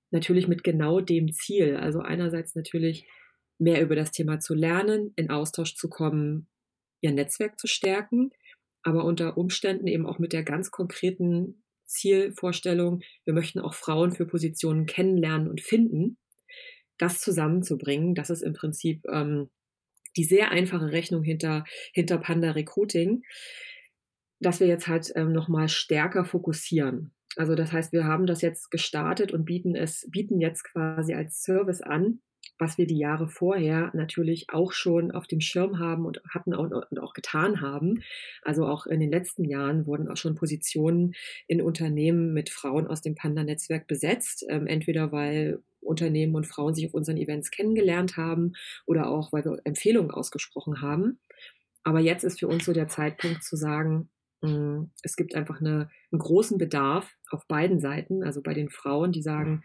natürlich 0.10 0.48
mit 0.48 0.64
genau 0.64 1.02
dem 1.02 1.34
Ziel. 1.34 1.76
Also 1.76 2.00
einerseits 2.00 2.56
natürlich 2.56 3.08
mehr 3.58 3.82
über 3.82 3.96
das 3.96 4.12
Thema 4.12 4.40
zu 4.40 4.54
lernen, 4.54 5.14
in 5.16 5.30
Austausch 5.30 5.76
zu 5.76 5.90
kommen, 5.90 6.48
ihr 7.02 7.12
Netzwerk 7.12 7.60
zu 7.60 7.68
stärken, 7.68 8.32
aber 8.84 9.06
unter 9.06 9.38
Umständen 9.38 9.88
eben 9.88 10.06
auch 10.06 10.20
mit 10.20 10.34
der 10.34 10.44
ganz 10.44 10.72
konkreten 10.72 11.64
Zielvorstellung, 11.86 13.02
wir 13.26 13.34
möchten 13.34 13.60
auch 13.60 13.74
Frauen 13.74 14.12
für 14.12 14.26
Positionen 14.26 14.86
kennenlernen 14.86 15.48
und 15.48 15.62
finden, 15.62 16.18
das 16.98 17.20
zusammenzubringen. 17.20 18.16
Das 18.16 18.30
ist 18.30 18.42
im 18.42 18.54
Prinzip 18.54 19.04
ähm, 19.12 19.50
die 20.18 20.24
sehr 20.24 20.52
einfache 20.52 20.92
Rechnung 20.92 21.24
hinter, 21.24 21.66
hinter 21.94 22.18
Panda 22.18 22.52
Recruiting, 22.52 23.24
dass 24.40 24.60
wir 24.60 24.68
jetzt 24.68 24.88
halt 24.88 25.12
ähm, 25.16 25.32
nochmal 25.32 25.70
stärker 25.70 26.26
fokussieren. 26.26 27.14
Also 27.36 27.56
das 27.56 27.72
heißt, 27.72 27.92
wir 27.92 28.06
haben 28.06 28.26
das 28.26 28.42
jetzt 28.42 28.72
gestartet 28.72 29.34
und 29.34 29.46
bieten 29.46 29.76
es, 29.76 30.08
bieten 30.10 30.40
jetzt 30.40 30.64
quasi 30.64 31.14
als 31.14 31.42
Service 31.42 31.82
an, 31.82 32.22
was 32.58 32.78
wir 32.78 32.88
die 32.88 32.98
Jahre 32.98 33.28
vorher 33.28 33.92
natürlich 33.94 34.48
auch 34.50 34.72
schon 34.72 35.12
auf 35.12 35.28
dem 35.28 35.42
Schirm 35.42 35.80
haben 35.80 36.06
und 36.06 36.22
hatten 36.30 36.54
und 36.54 37.00
auch 37.00 37.14
getan 37.14 37.62
haben. 37.62 38.02
Also 38.42 38.66
auch 38.66 38.86
in 38.86 39.00
den 39.00 39.12
letzten 39.12 39.44
Jahren 39.44 39.86
wurden 39.86 40.08
auch 40.08 40.18
schon 40.18 40.36
Positionen 40.36 41.14
in 41.48 41.62
Unternehmen 41.62 42.34
mit 42.34 42.50
Frauen 42.50 42.88
aus 42.88 43.02
dem 43.02 43.16
Panda-Netzwerk 43.16 43.88
besetzt, 43.88 44.46
ähm, 44.50 44.68
entweder 44.68 45.12
weil 45.12 45.62
Unternehmen 45.82 46.36
und 46.36 46.48
Frauen 46.48 46.74
sich 46.74 46.88
auf 46.88 46.94
unseren 46.94 47.18
Events 47.18 47.52
kennengelernt 47.52 48.18
haben 48.18 48.54
oder 48.86 49.10
auch 49.10 49.32
weil 49.34 49.46
wir 49.46 49.60
Empfehlungen 49.66 50.12
ausgesprochen 50.12 50.82
haben. 50.82 51.20
Aber 51.84 52.00
jetzt 52.00 52.24
ist 52.24 52.40
für 52.40 52.48
uns 52.48 52.66
so 52.66 52.74
der 52.74 52.88
Zeitpunkt 52.88 53.44
zu 53.44 53.56
sagen, 53.56 54.10
hm, 54.42 54.92
es 55.04 55.16
gibt 55.16 55.36
einfach 55.36 55.60
eine, 55.60 55.90
einen 56.12 56.20
großen 56.20 56.58
Bedarf 56.58 57.16
auf 57.30 57.48
beiden 57.48 57.80
Seiten, 57.80 58.24
also 58.24 58.42
bei 58.42 58.54
den 58.54 58.70
Frauen, 58.70 59.12
die 59.12 59.22
sagen, 59.22 59.64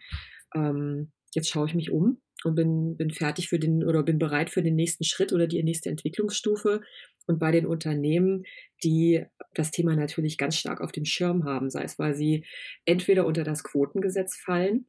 ähm, 0.53 1.11
jetzt 1.33 1.49
schaue 1.49 1.67
ich 1.67 1.73
mich 1.73 1.91
um 1.91 2.21
und 2.45 2.55
bin, 2.55 2.97
bin 2.97 3.11
fertig 3.11 3.49
für 3.49 3.59
den 3.59 3.83
oder 3.83 4.03
bin 4.03 4.19
bereit 4.19 4.49
für 4.49 4.63
den 4.63 4.75
nächsten 4.75 5.03
Schritt 5.03 5.33
oder 5.33 5.47
die 5.47 5.61
nächste 5.63 5.89
Entwicklungsstufe. 5.89 6.81
Und 7.27 7.39
bei 7.39 7.51
den 7.51 7.65
Unternehmen, 7.65 8.43
die 8.83 9.25
das 9.53 9.71
Thema 9.71 9.95
natürlich 9.95 10.37
ganz 10.37 10.57
stark 10.57 10.81
auf 10.81 10.91
dem 10.91 11.05
Schirm 11.05 11.45
haben, 11.45 11.69
sei 11.69 11.83
es, 11.83 11.99
weil 11.99 12.15
sie 12.15 12.45
entweder 12.85 13.25
unter 13.25 13.43
das 13.43 13.63
Quotengesetz 13.63 14.35
fallen 14.35 14.85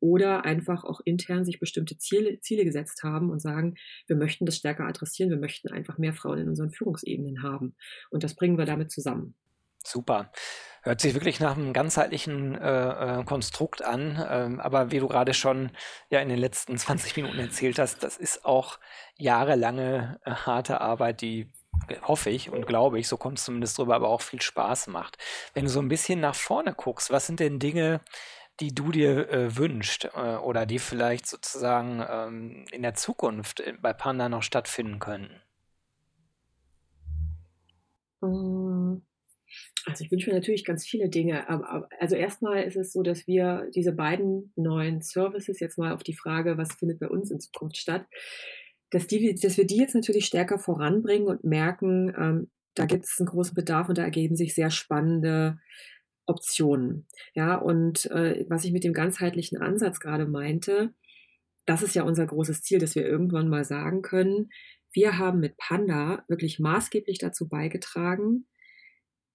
oder 0.00 0.44
einfach 0.44 0.84
auch 0.84 1.00
intern 1.04 1.44
sich 1.44 1.60
bestimmte 1.60 1.96
Ziele, 1.98 2.40
Ziele 2.40 2.64
gesetzt 2.64 3.02
haben 3.02 3.30
und 3.30 3.40
sagen, 3.40 3.74
wir 4.06 4.16
möchten 4.16 4.46
das 4.46 4.56
stärker 4.56 4.86
adressieren, 4.86 5.30
wir 5.30 5.38
möchten 5.38 5.68
einfach 5.68 5.98
mehr 5.98 6.14
Frauen 6.14 6.38
in 6.38 6.48
unseren 6.48 6.70
Führungsebenen 6.70 7.42
haben. 7.42 7.74
Und 8.10 8.24
das 8.24 8.34
bringen 8.34 8.58
wir 8.58 8.64
damit 8.64 8.90
zusammen. 8.90 9.34
Super. 9.84 10.32
Hört 10.82 11.00
sich 11.00 11.14
wirklich 11.14 11.40
nach 11.40 11.56
einem 11.56 11.72
ganzheitlichen 11.72 12.54
äh, 12.56 13.20
äh 13.20 13.24
Konstrukt 13.24 13.84
an. 13.84 14.24
Ähm, 14.28 14.60
aber 14.60 14.90
wie 14.90 14.98
du 14.98 15.08
gerade 15.08 15.34
schon 15.34 15.70
ja 16.08 16.20
in 16.20 16.28
den 16.28 16.38
letzten 16.38 16.78
20 16.78 17.16
Minuten 17.16 17.38
erzählt 17.38 17.78
hast, 17.78 18.02
das 18.02 18.16
ist 18.16 18.44
auch 18.44 18.78
jahrelange 19.16 20.20
äh, 20.24 20.30
harte 20.30 20.80
Arbeit, 20.80 21.20
die 21.20 21.52
hoffe 22.02 22.30
ich 22.30 22.50
und 22.50 22.66
glaube 22.66 22.98
ich, 22.98 23.08
so 23.08 23.16
kommt 23.16 23.38
es 23.38 23.44
zumindest 23.44 23.78
drüber, 23.78 23.94
aber 23.94 24.08
auch 24.08 24.22
viel 24.22 24.42
Spaß 24.42 24.88
macht. 24.88 25.18
Wenn 25.54 25.64
du 25.64 25.70
so 25.70 25.80
ein 25.80 25.88
bisschen 25.88 26.20
nach 26.20 26.34
vorne 26.34 26.74
guckst, 26.74 27.10
was 27.10 27.26
sind 27.26 27.40
denn 27.40 27.58
Dinge, 27.58 28.00
die 28.60 28.74
du 28.74 28.92
dir 28.92 29.30
äh, 29.30 29.56
wünschst 29.56 30.10
äh, 30.14 30.36
oder 30.36 30.66
die 30.66 30.78
vielleicht 30.78 31.26
sozusagen 31.26 32.04
ähm, 32.08 32.64
in 32.70 32.82
der 32.82 32.94
Zukunft 32.94 33.60
äh, 33.60 33.74
bei 33.80 33.92
Panda 33.92 34.28
noch 34.28 34.42
stattfinden 34.42 34.98
können? 34.98 35.40
Also 39.86 40.04
ich 40.04 40.10
wünsche 40.10 40.30
mir 40.30 40.36
natürlich 40.36 40.64
ganz 40.64 40.86
viele 40.86 41.08
Dinge. 41.08 41.48
Aber, 41.48 41.88
also 41.98 42.16
erstmal 42.16 42.64
ist 42.64 42.76
es 42.76 42.92
so, 42.92 43.02
dass 43.02 43.26
wir 43.26 43.68
diese 43.74 43.92
beiden 43.92 44.52
neuen 44.56 45.00
Services 45.00 45.60
jetzt 45.60 45.78
mal 45.78 45.92
auf 45.92 46.02
die 46.02 46.16
Frage, 46.16 46.58
was 46.58 46.74
findet 46.74 47.00
bei 47.00 47.08
uns 47.08 47.30
in 47.30 47.40
Zukunft 47.40 47.76
statt, 47.76 48.06
dass, 48.90 49.06
die, 49.06 49.34
dass 49.34 49.56
wir 49.56 49.66
die 49.66 49.78
jetzt 49.78 49.94
natürlich 49.94 50.26
stärker 50.26 50.58
voranbringen 50.58 51.28
und 51.28 51.44
merken, 51.44 52.12
ähm, 52.18 52.50
da 52.74 52.86
gibt 52.86 53.04
es 53.04 53.16
einen 53.18 53.28
großen 53.28 53.54
Bedarf 53.54 53.88
und 53.88 53.98
da 53.98 54.02
ergeben 54.02 54.36
sich 54.36 54.54
sehr 54.54 54.70
spannende 54.70 55.58
Optionen. 56.26 57.06
Ja, 57.34 57.56
und 57.56 58.06
äh, 58.10 58.44
was 58.48 58.64
ich 58.64 58.72
mit 58.72 58.84
dem 58.84 58.92
ganzheitlichen 58.92 59.58
Ansatz 59.58 60.00
gerade 60.00 60.26
meinte, 60.26 60.94
das 61.66 61.82
ist 61.82 61.94
ja 61.94 62.02
unser 62.02 62.26
großes 62.26 62.62
Ziel, 62.62 62.78
dass 62.78 62.94
wir 62.94 63.06
irgendwann 63.06 63.48
mal 63.48 63.64
sagen 63.64 64.02
können, 64.02 64.50
wir 64.92 65.18
haben 65.18 65.40
mit 65.40 65.56
Panda 65.56 66.24
wirklich 66.28 66.58
maßgeblich 66.58 67.18
dazu 67.18 67.48
beigetragen, 67.48 68.46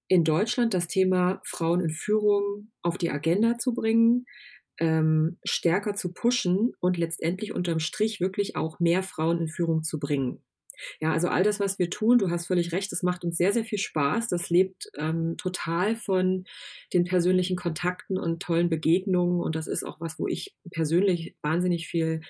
in 0.07 0.23
Deutschland 0.23 0.73
das 0.73 0.87
Thema 0.87 1.41
Frauen 1.45 1.81
in 1.81 1.89
Führung 1.89 2.71
auf 2.81 2.97
die 2.97 3.09
Agenda 3.09 3.57
zu 3.57 3.73
bringen, 3.73 4.25
ähm, 4.79 5.37
stärker 5.43 5.95
zu 5.95 6.13
pushen 6.13 6.73
und 6.79 6.97
letztendlich 6.97 7.53
unterm 7.53 7.79
Strich 7.79 8.19
wirklich 8.19 8.55
auch 8.55 8.79
mehr 8.79 9.03
Frauen 9.03 9.39
in 9.39 9.47
Führung 9.47 9.83
zu 9.83 9.99
bringen. 9.99 10.43
Ja, 10.99 11.13
also 11.13 11.29
all 11.29 11.43
das, 11.43 11.59
was 11.59 11.79
wir 11.79 11.89
tun, 11.89 12.17
du 12.17 12.29
hast 12.29 12.47
völlig 12.47 12.73
recht, 12.73 12.91
das 12.91 13.01
macht 13.01 13.23
uns 13.23 13.37
sehr, 13.37 13.53
sehr 13.53 13.63
viel 13.63 13.77
Spaß. 13.77 14.27
Das 14.27 14.49
lebt 14.49 14.89
ähm, 14.97 15.35
total 15.37 15.95
von 15.95 16.43
den 16.93 17.05
persönlichen 17.05 17.55
Kontakten 17.55 18.17
und 18.17 18.41
tollen 18.41 18.69
Begegnungen. 18.69 19.39
Und 19.39 19.55
das 19.55 19.67
ist 19.67 19.83
auch 19.83 19.99
was, 20.01 20.19
wo 20.19 20.27
ich 20.27 20.53
persönlich 20.71 21.35
wahnsinnig 21.41 21.87
viel 21.87 22.21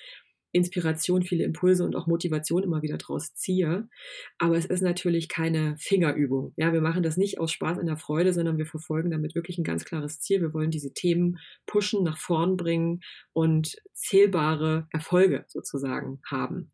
Inspiration, 0.55 1.21
viele 1.21 1.43
Impulse 1.43 1.83
und 1.83 1.95
auch 1.95 2.07
Motivation 2.07 2.63
immer 2.63 2.81
wieder 2.81 2.97
draus 2.97 3.33
ziehe. 3.33 3.89
Aber 4.37 4.57
es 4.57 4.65
ist 4.65 4.81
natürlich 4.81 5.27
keine 5.27 5.75
Fingerübung. 5.77 6.53
Ja, 6.55 6.71
wir 6.71 6.79
machen 6.79 7.03
das 7.03 7.17
nicht 7.17 7.39
aus 7.39 7.51
Spaß 7.51 7.77
in 7.77 7.87
der 7.87 7.97
Freude, 7.97 8.31
sondern 8.31 8.57
wir 8.57 8.65
verfolgen 8.65 9.11
damit 9.11 9.35
wirklich 9.35 9.57
ein 9.57 9.65
ganz 9.65 9.83
klares 9.83 10.21
Ziel. 10.21 10.41
Wir 10.41 10.53
wollen 10.53 10.71
diese 10.71 10.93
Themen 10.93 11.39
pushen, 11.65 12.03
nach 12.03 12.17
vorn 12.17 12.55
bringen 12.55 13.01
und 13.33 13.75
zählbare 13.93 14.87
Erfolge 14.91 15.43
sozusagen 15.47 16.21
haben. 16.25 16.71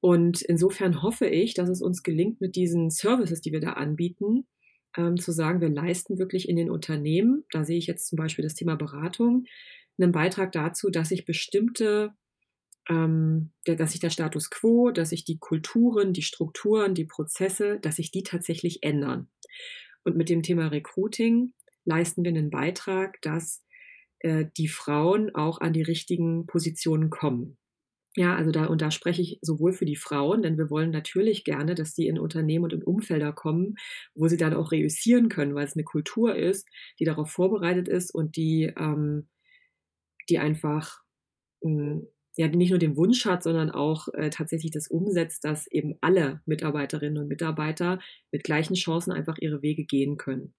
Und 0.00 0.42
insofern 0.42 1.02
hoffe 1.02 1.26
ich, 1.26 1.54
dass 1.54 1.70
es 1.70 1.80
uns 1.80 2.02
gelingt, 2.02 2.42
mit 2.42 2.54
diesen 2.54 2.90
Services, 2.90 3.40
die 3.40 3.52
wir 3.52 3.60
da 3.60 3.72
anbieten, 3.72 4.46
ähm, 4.94 5.16
zu 5.16 5.32
sagen, 5.32 5.62
wir 5.62 5.70
leisten 5.70 6.18
wirklich 6.18 6.50
in 6.50 6.56
den 6.56 6.70
Unternehmen, 6.70 7.44
da 7.50 7.64
sehe 7.64 7.78
ich 7.78 7.86
jetzt 7.86 8.08
zum 8.08 8.16
Beispiel 8.16 8.42
das 8.42 8.54
Thema 8.54 8.76
Beratung, 8.76 9.46
einen 9.98 10.12
Beitrag 10.12 10.52
dazu, 10.52 10.90
dass 10.90 11.08
sich 11.08 11.24
bestimmte 11.24 12.12
ähm, 12.88 13.50
dass 13.64 13.92
sich 13.92 14.00
der 14.00 14.10
Status 14.10 14.50
quo, 14.50 14.90
dass 14.90 15.10
sich 15.10 15.24
die 15.24 15.38
Kulturen, 15.38 16.12
die 16.12 16.22
Strukturen, 16.22 16.94
die 16.94 17.06
Prozesse, 17.06 17.78
dass 17.80 17.96
sich 17.96 18.10
die 18.10 18.22
tatsächlich 18.22 18.82
ändern. 18.82 19.28
Und 20.04 20.16
mit 20.16 20.28
dem 20.28 20.42
Thema 20.42 20.68
Recruiting 20.68 21.54
leisten 21.84 22.24
wir 22.24 22.30
einen 22.30 22.50
Beitrag, 22.50 23.20
dass 23.22 23.62
äh, 24.20 24.46
die 24.56 24.68
Frauen 24.68 25.34
auch 25.34 25.60
an 25.60 25.72
die 25.72 25.82
richtigen 25.82 26.46
Positionen 26.46 27.10
kommen. 27.10 27.56
Ja, 28.16 28.36
also 28.36 28.52
da, 28.52 28.66
und 28.66 28.80
da 28.80 28.92
spreche 28.92 29.22
ich 29.22 29.38
sowohl 29.42 29.72
für 29.72 29.86
die 29.86 29.96
Frauen, 29.96 30.42
denn 30.42 30.56
wir 30.56 30.70
wollen 30.70 30.90
natürlich 30.90 31.42
gerne, 31.42 31.74
dass 31.74 31.94
die 31.94 32.06
in 32.06 32.18
Unternehmen 32.18 32.64
und 32.64 32.72
in 32.72 32.84
Umfelder 32.84 33.32
kommen, 33.32 33.74
wo 34.14 34.28
sie 34.28 34.36
dann 34.36 34.54
auch 34.54 34.70
reüssieren 34.70 35.28
können, 35.28 35.54
weil 35.56 35.66
es 35.66 35.74
eine 35.74 35.82
Kultur 35.82 36.36
ist, 36.36 36.68
die 37.00 37.04
darauf 37.04 37.30
vorbereitet 37.30 37.88
ist 37.88 38.14
und 38.14 38.36
die, 38.36 38.72
ähm, 38.78 39.28
die 40.28 40.38
einfach 40.38 41.02
mh, 41.62 41.70
hm, 41.70 42.06
ja 42.36 42.48
nicht 42.48 42.70
nur 42.70 42.78
den 42.78 42.96
Wunsch 42.96 43.24
hat, 43.26 43.42
sondern 43.42 43.70
auch 43.70 44.08
äh, 44.14 44.30
tatsächlich 44.30 44.72
das 44.72 44.88
umsetzt, 44.88 45.44
dass 45.44 45.66
eben 45.68 45.96
alle 46.00 46.40
Mitarbeiterinnen 46.46 47.18
und 47.18 47.28
Mitarbeiter 47.28 48.00
mit 48.32 48.44
gleichen 48.44 48.74
Chancen 48.74 49.12
einfach 49.12 49.38
ihre 49.38 49.62
Wege 49.62 49.84
gehen 49.84 50.16
können. 50.16 50.54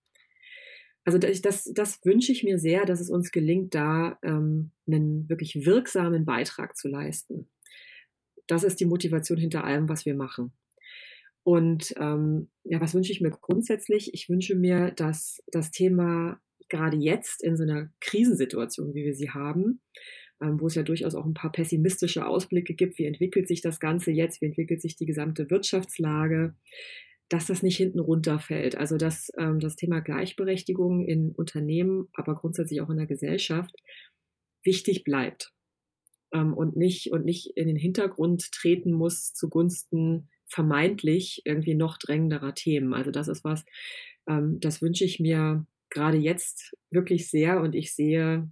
Also 1.04 1.20
das, 1.20 1.42
das, 1.42 1.72
das 1.74 2.04
wünsche 2.04 2.32
ich 2.32 2.44
mir 2.44 2.58
sehr, 2.58 2.86
dass 2.86 3.00
es 3.00 3.12
uns 3.12 3.32
gelingt, 3.32 3.76
da 3.76 4.18
ähm, 4.24 4.72
einen 4.88 5.30
wirklich 5.30 5.66
wirksamen 5.66 6.26
Beitrag 6.26 6.76
zu 6.76 6.88
leisten. 6.88 7.48
Das 8.48 8.64
ist 8.64 8.80
die 8.80 8.86
Motivation 8.86 9.38
hinter 9.38 9.64
allem, 9.64 9.88
was 9.88 10.06
wir 10.06 10.16
machen. 10.16 10.54
Und 11.44 11.94
ähm, 11.98 12.50
ja, 12.64 12.82
was 12.82 12.96
wünsche 12.96 13.12
ich 13.12 13.22
mir 13.22 13.30
grundsätzlich? 13.30 14.16
Ich 14.16 14.30
wünsche 14.30 14.56
mir, 14.56 14.92
dass 14.92 15.44
das 15.46 15.70
Thema 15.70 16.42
gerade 16.70 16.98
jetzt 16.98 17.44
in 17.44 17.56
so 17.56 17.64
einer 17.64 17.92
Krisensituation, 18.02 18.96
wie 18.96 19.06
wir 19.06 19.14
sie 19.14 19.30
haben, 19.30 19.82
wo 20.40 20.68
es 20.68 20.76
ja 20.76 20.84
durchaus 20.84 21.16
auch 21.16 21.26
ein 21.26 21.34
paar 21.34 21.52
pessimistische 21.52 22.28
Ausblicke 22.28 22.74
gibt, 22.74 22.98
wie 22.98 23.06
entwickelt 23.06 23.48
sich 23.48 23.62
das 23.62 23.80
Ganze 23.80 24.12
jetzt, 24.12 24.42
wie 24.42 24.48
entwickelt 24.48 24.82
sich 24.82 24.96
die 24.96 25.06
gesamte 25.06 25.50
Wirtschaftslage, 25.50 26.56
dass 27.30 27.48
das 27.48 27.64
nicht 27.64 27.78
hinten 27.78 28.00
runterfällt. 28.00 28.78
Also 28.78 28.98
dass 28.98 29.32
ähm, 29.38 29.60
das 29.60 29.76
Thema 29.76 30.02
Gleichberechtigung 30.02 31.06
in 31.06 31.32
Unternehmen, 31.32 32.10
aber 32.14 32.36
grundsätzlich 32.36 32.82
auch 32.82 32.90
in 32.90 32.98
der 32.98 33.08
Gesellschaft 33.08 33.74
wichtig 34.64 35.04
bleibt 35.04 35.54
ähm, 36.34 36.54
und 36.54 36.76
nicht 36.76 37.12
und 37.12 37.26
nicht 37.26 37.56
in 37.56 37.68
den 37.68 37.78
Hintergrund 37.78 38.52
treten 38.52 38.92
muss 38.92 39.34
zugunsten 39.34 40.30
vermeintlich 40.48 41.42
irgendwie 41.46 41.76
noch 41.76 41.98
drängenderer 41.98 42.54
Themen. 42.54 42.94
Also 42.94 43.12
das 43.12 43.28
ist 43.28 43.44
was, 43.44 43.66
ähm, 44.28 44.60
das 44.60 44.82
wünsche 44.82 45.06
ich 45.06 45.20
mir 45.20 45.66
gerade 45.90 46.18
jetzt 46.18 46.76
wirklich 46.92 47.30
sehr 47.30 47.62
und 47.62 47.74
ich 47.74 47.94
sehe 47.94 48.50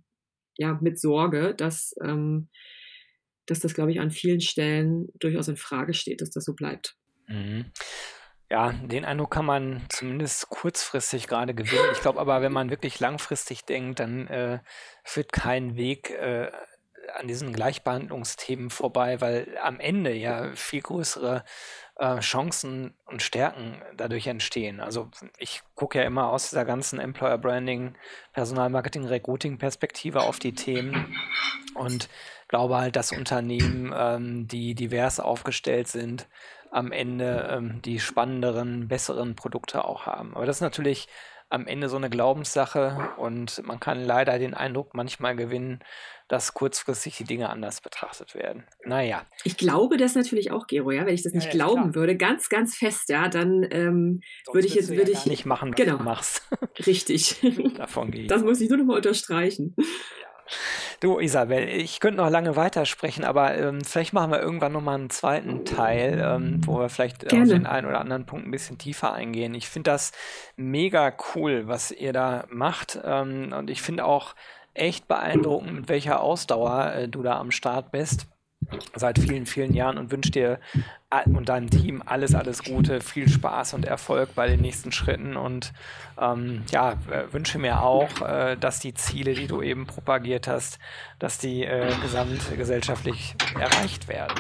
ja 0.58 0.78
mit 0.82 1.00
Sorge, 1.00 1.54
dass, 1.56 1.96
ähm, 2.04 2.50
dass 3.46 3.60
das, 3.60 3.74
glaube 3.74 3.92
ich, 3.92 4.00
an 4.00 4.12
vielen 4.12 4.42
Stellen 4.42 5.08
durchaus 5.20 5.48
in 5.48 5.58
Frage 5.58 5.94
steht, 5.94 6.22
dass 6.22 6.30
das 6.30 6.46
so 6.46 6.54
bleibt. 6.54 6.96
Mhm. 7.28 7.66
Ja, 8.50 8.72
den 8.72 9.04
Eindruck 9.06 9.32
kann 9.32 9.46
man 9.46 9.82
zumindest 9.90 10.48
kurzfristig 10.50 11.28
gerade 11.28 11.56
gewinnen. 11.56 11.90
Ich 11.94 12.02
glaube 12.02 12.20
aber, 12.20 12.42
wenn 12.42 12.52
man 12.52 12.70
wirklich 12.70 13.00
langfristig 13.00 13.66
denkt, 13.66 14.00
dann 14.00 14.28
äh, 14.28 14.60
führt 15.04 15.32
kein 15.32 15.76
Weg 15.76 16.12
äh, 16.12 16.52
an 17.16 17.28
diesen 17.28 17.52
Gleichbehandlungsthemen 17.54 18.70
vorbei, 18.70 19.22
weil 19.22 19.58
am 19.62 19.80
Ende 19.80 20.14
ja 20.14 20.54
viel 20.54 20.82
größere 20.82 21.44
äh, 21.98 22.20
Chancen 22.20 22.94
und 23.06 23.22
Stärken 23.22 23.82
dadurch 23.96 24.28
entstehen. 24.28 24.80
Also 24.80 25.10
ich 25.38 25.62
gucke 25.76 26.00
ja 26.00 26.06
immer 26.06 26.30
aus 26.30 26.50
dieser 26.50 26.66
ganzen 26.66 27.00
Employer 27.00 27.38
Branding, 27.38 27.96
Personalmarketing, 28.34 29.06
Recruiting 29.06 29.58
Perspektive 29.58 30.22
auf 30.22 30.40
die 30.40 30.54
Themen 30.54 31.16
und 31.76 32.10
glaube 32.48 32.78
halt, 32.78 32.96
dass 32.96 33.12
Unternehmen, 33.12 33.94
ähm, 33.96 34.48
die 34.48 34.76
divers 34.76 35.20
aufgestellt 35.20 35.88
sind, 35.88 36.28
am 36.72 36.92
Ende 36.92 37.48
ähm, 37.52 37.82
die 37.84 38.00
spannenderen, 38.00 38.88
besseren 38.88 39.36
Produkte 39.36 39.86
auch 39.86 40.06
haben. 40.06 40.36
Aber 40.36 40.46
das 40.46 40.58
ist 40.58 40.62
natürlich 40.62 41.08
am 41.50 41.68
Ende 41.68 41.88
so 41.88 41.98
eine 41.98 42.10
Glaubenssache 42.10 43.12
und 43.18 43.62
man 43.66 43.80
kann 43.80 44.04
leider 44.04 44.40
den 44.40 44.56
Eindruck 44.56 44.96
manchmal 44.96 45.36
gewinnen, 45.36 45.80
dass 46.34 46.56
kurzfristig 46.56 47.18
die 47.18 47.26
Dinge 47.26 47.52
anders 47.52 47.80
betrachtet 47.80 48.34
werden. 48.34 48.64
Naja. 48.84 49.22
Ich 49.44 49.56
glaube 49.56 49.98
das 49.98 50.16
natürlich 50.16 50.50
auch, 50.50 50.66
Gero, 50.66 50.90
ja. 50.90 51.06
Wenn 51.06 51.14
ich 51.14 51.22
das 51.22 51.34
nicht 51.34 51.46
ja, 51.46 51.52
glauben 51.52 51.92
klar. 51.92 51.96
würde, 51.96 52.18
ganz, 52.18 52.50
ganz 52.50 52.76
fest, 52.76 53.10
ja, 53.10 53.30
dann 53.30 53.64
ähm, 53.70 54.22
würde 54.52 54.68
ich 54.68 54.74
jetzt 54.74 54.90
würde 54.90 55.12
ja 55.12 55.20
ich 55.20 55.28
nicht 55.28 55.46
machen, 55.46 55.70
was 55.70 55.76
genau. 55.76 55.98
du 55.98 56.04
machst. 56.04 56.50
Richtig. 56.88 57.40
Davon 57.78 58.10
gehe 58.10 58.24
ich. 58.24 58.28
Das 58.28 58.42
muss 58.42 58.60
ich 58.62 58.70
nur 58.70 58.80
noch 58.80 58.86
mal 58.86 58.96
unterstreichen. 58.96 59.76
Du, 61.02 61.20
Isabel, 61.20 61.70
ich 61.70 62.00
könnte 62.00 62.18
noch 62.18 62.32
lange 62.32 62.56
weitersprechen, 62.56 63.24
aber 63.24 63.56
ähm, 63.56 63.82
vielleicht 63.84 64.14
machen 64.14 64.32
wir 64.32 64.42
irgendwann 64.42 64.72
nochmal 64.72 64.96
einen 64.96 65.12
zweiten 65.12 65.66
Teil, 65.66 66.20
ähm, 66.20 66.62
wo 66.66 66.80
wir 66.80 66.90
vielleicht 66.90 67.30
Gerne. 67.30 67.44
auf 67.44 67.50
den 67.50 67.68
einen 67.68 67.88
oder 67.88 68.00
anderen 68.00 68.26
Punkt 68.26 68.48
ein 68.48 68.52
bisschen 68.52 68.80
tiefer 68.80 69.14
eingehen. 69.14 69.54
Ich 69.54 69.70
finde 69.70 69.92
das 69.92 70.12
mega 70.56 71.16
cool, 71.36 71.68
was 71.68 71.92
ihr 71.92 72.12
da 72.12 72.46
macht. 72.50 73.00
Ähm, 73.04 73.54
und 73.56 73.70
ich 73.70 73.84
finde 73.84 74.06
auch 74.06 74.34
echt 74.74 75.08
beeindruckend, 75.08 75.74
mit 75.74 75.90
welcher 75.90 76.22
Ausdauer 76.22 76.94
äh, 76.94 77.08
du 77.08 77.24
da 77.24 77.40
am 77.40 77.52
Start 77.52 77.92
bist 77.92 78.28
seit 78.96 79.20
vielen, 79.20 79.46
vielen 79.46 79.74
Jahren 79.74 79.98
und 79.98 80.12
wünsche 80.12 80.32
dir 80.32 80.60
und 81.26 81.50
deinem 81.50 81.70
Team 81.70 82.02
alles, 82.06 82.34
alles 82.34 82.64
Gute, 82.64 83.02
viel 83.02 83.30
Spaß 83.30 83.74
und 83.74 83.86
Erfolg 83.86 84.34
bei 84.36 84.48
den 84.48 84.62
nächsten 84.62 84.92
Schritten 84.92 85.36
und 85.36 85.74
ähm, 86.20 86.64
ja, 86.72 86.98
wünsche 87.32 87.60
mir 87.60 87.82
auch, 87.82 88.22
äh, 88.22 88.56
dass 88.56 88.80
die 88.80 88.94
Ziele, 88.94 89.34
die 89.34 89.48
du 89.48 89.62
eben 89.62 89.86
propagiert 89.86 90.48
hast, 90.48 90.80
dass 91.20 91.38
die 91.38 91.64
äh, 91.64 91.92
gesamtgesellschaftlich 92.02 93.36
erreicht 93.60 94.08
werden. 94.08 94.36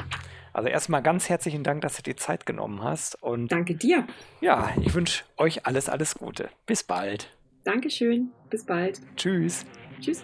Also 0.51 0.69
erstmal 0.69 1.01
ganz 1.01 1.29
herzlichen 1.29 1.63
Dank, 1.63 1.81
dass 1.81 1.97
du 1.97 2.03
dir 2.03 2.15
Zeit 2.15 2.45
genommen 2.45 2.83
hast. 2.83 3.21
Und 3.21 3.51
Danke 3.51 3.75
dir. 3.75 4.05
Ja, 4.39 4.69
ich 4.81 4.93
wünsche 4.93 5.23
euch 5.37 5.65
alles, 5.65 5.89
alles 5.89 6.15
Gute. 6.15 6.49
Bis 6.67 6.83
bald. 6.83 7.29
Dankeschön. 7.63 8.31
Bis 8.49 8.65
bald. 8.65 9.01
Tschüss. 9.15 9.65
Tschüss. 10.03 10.21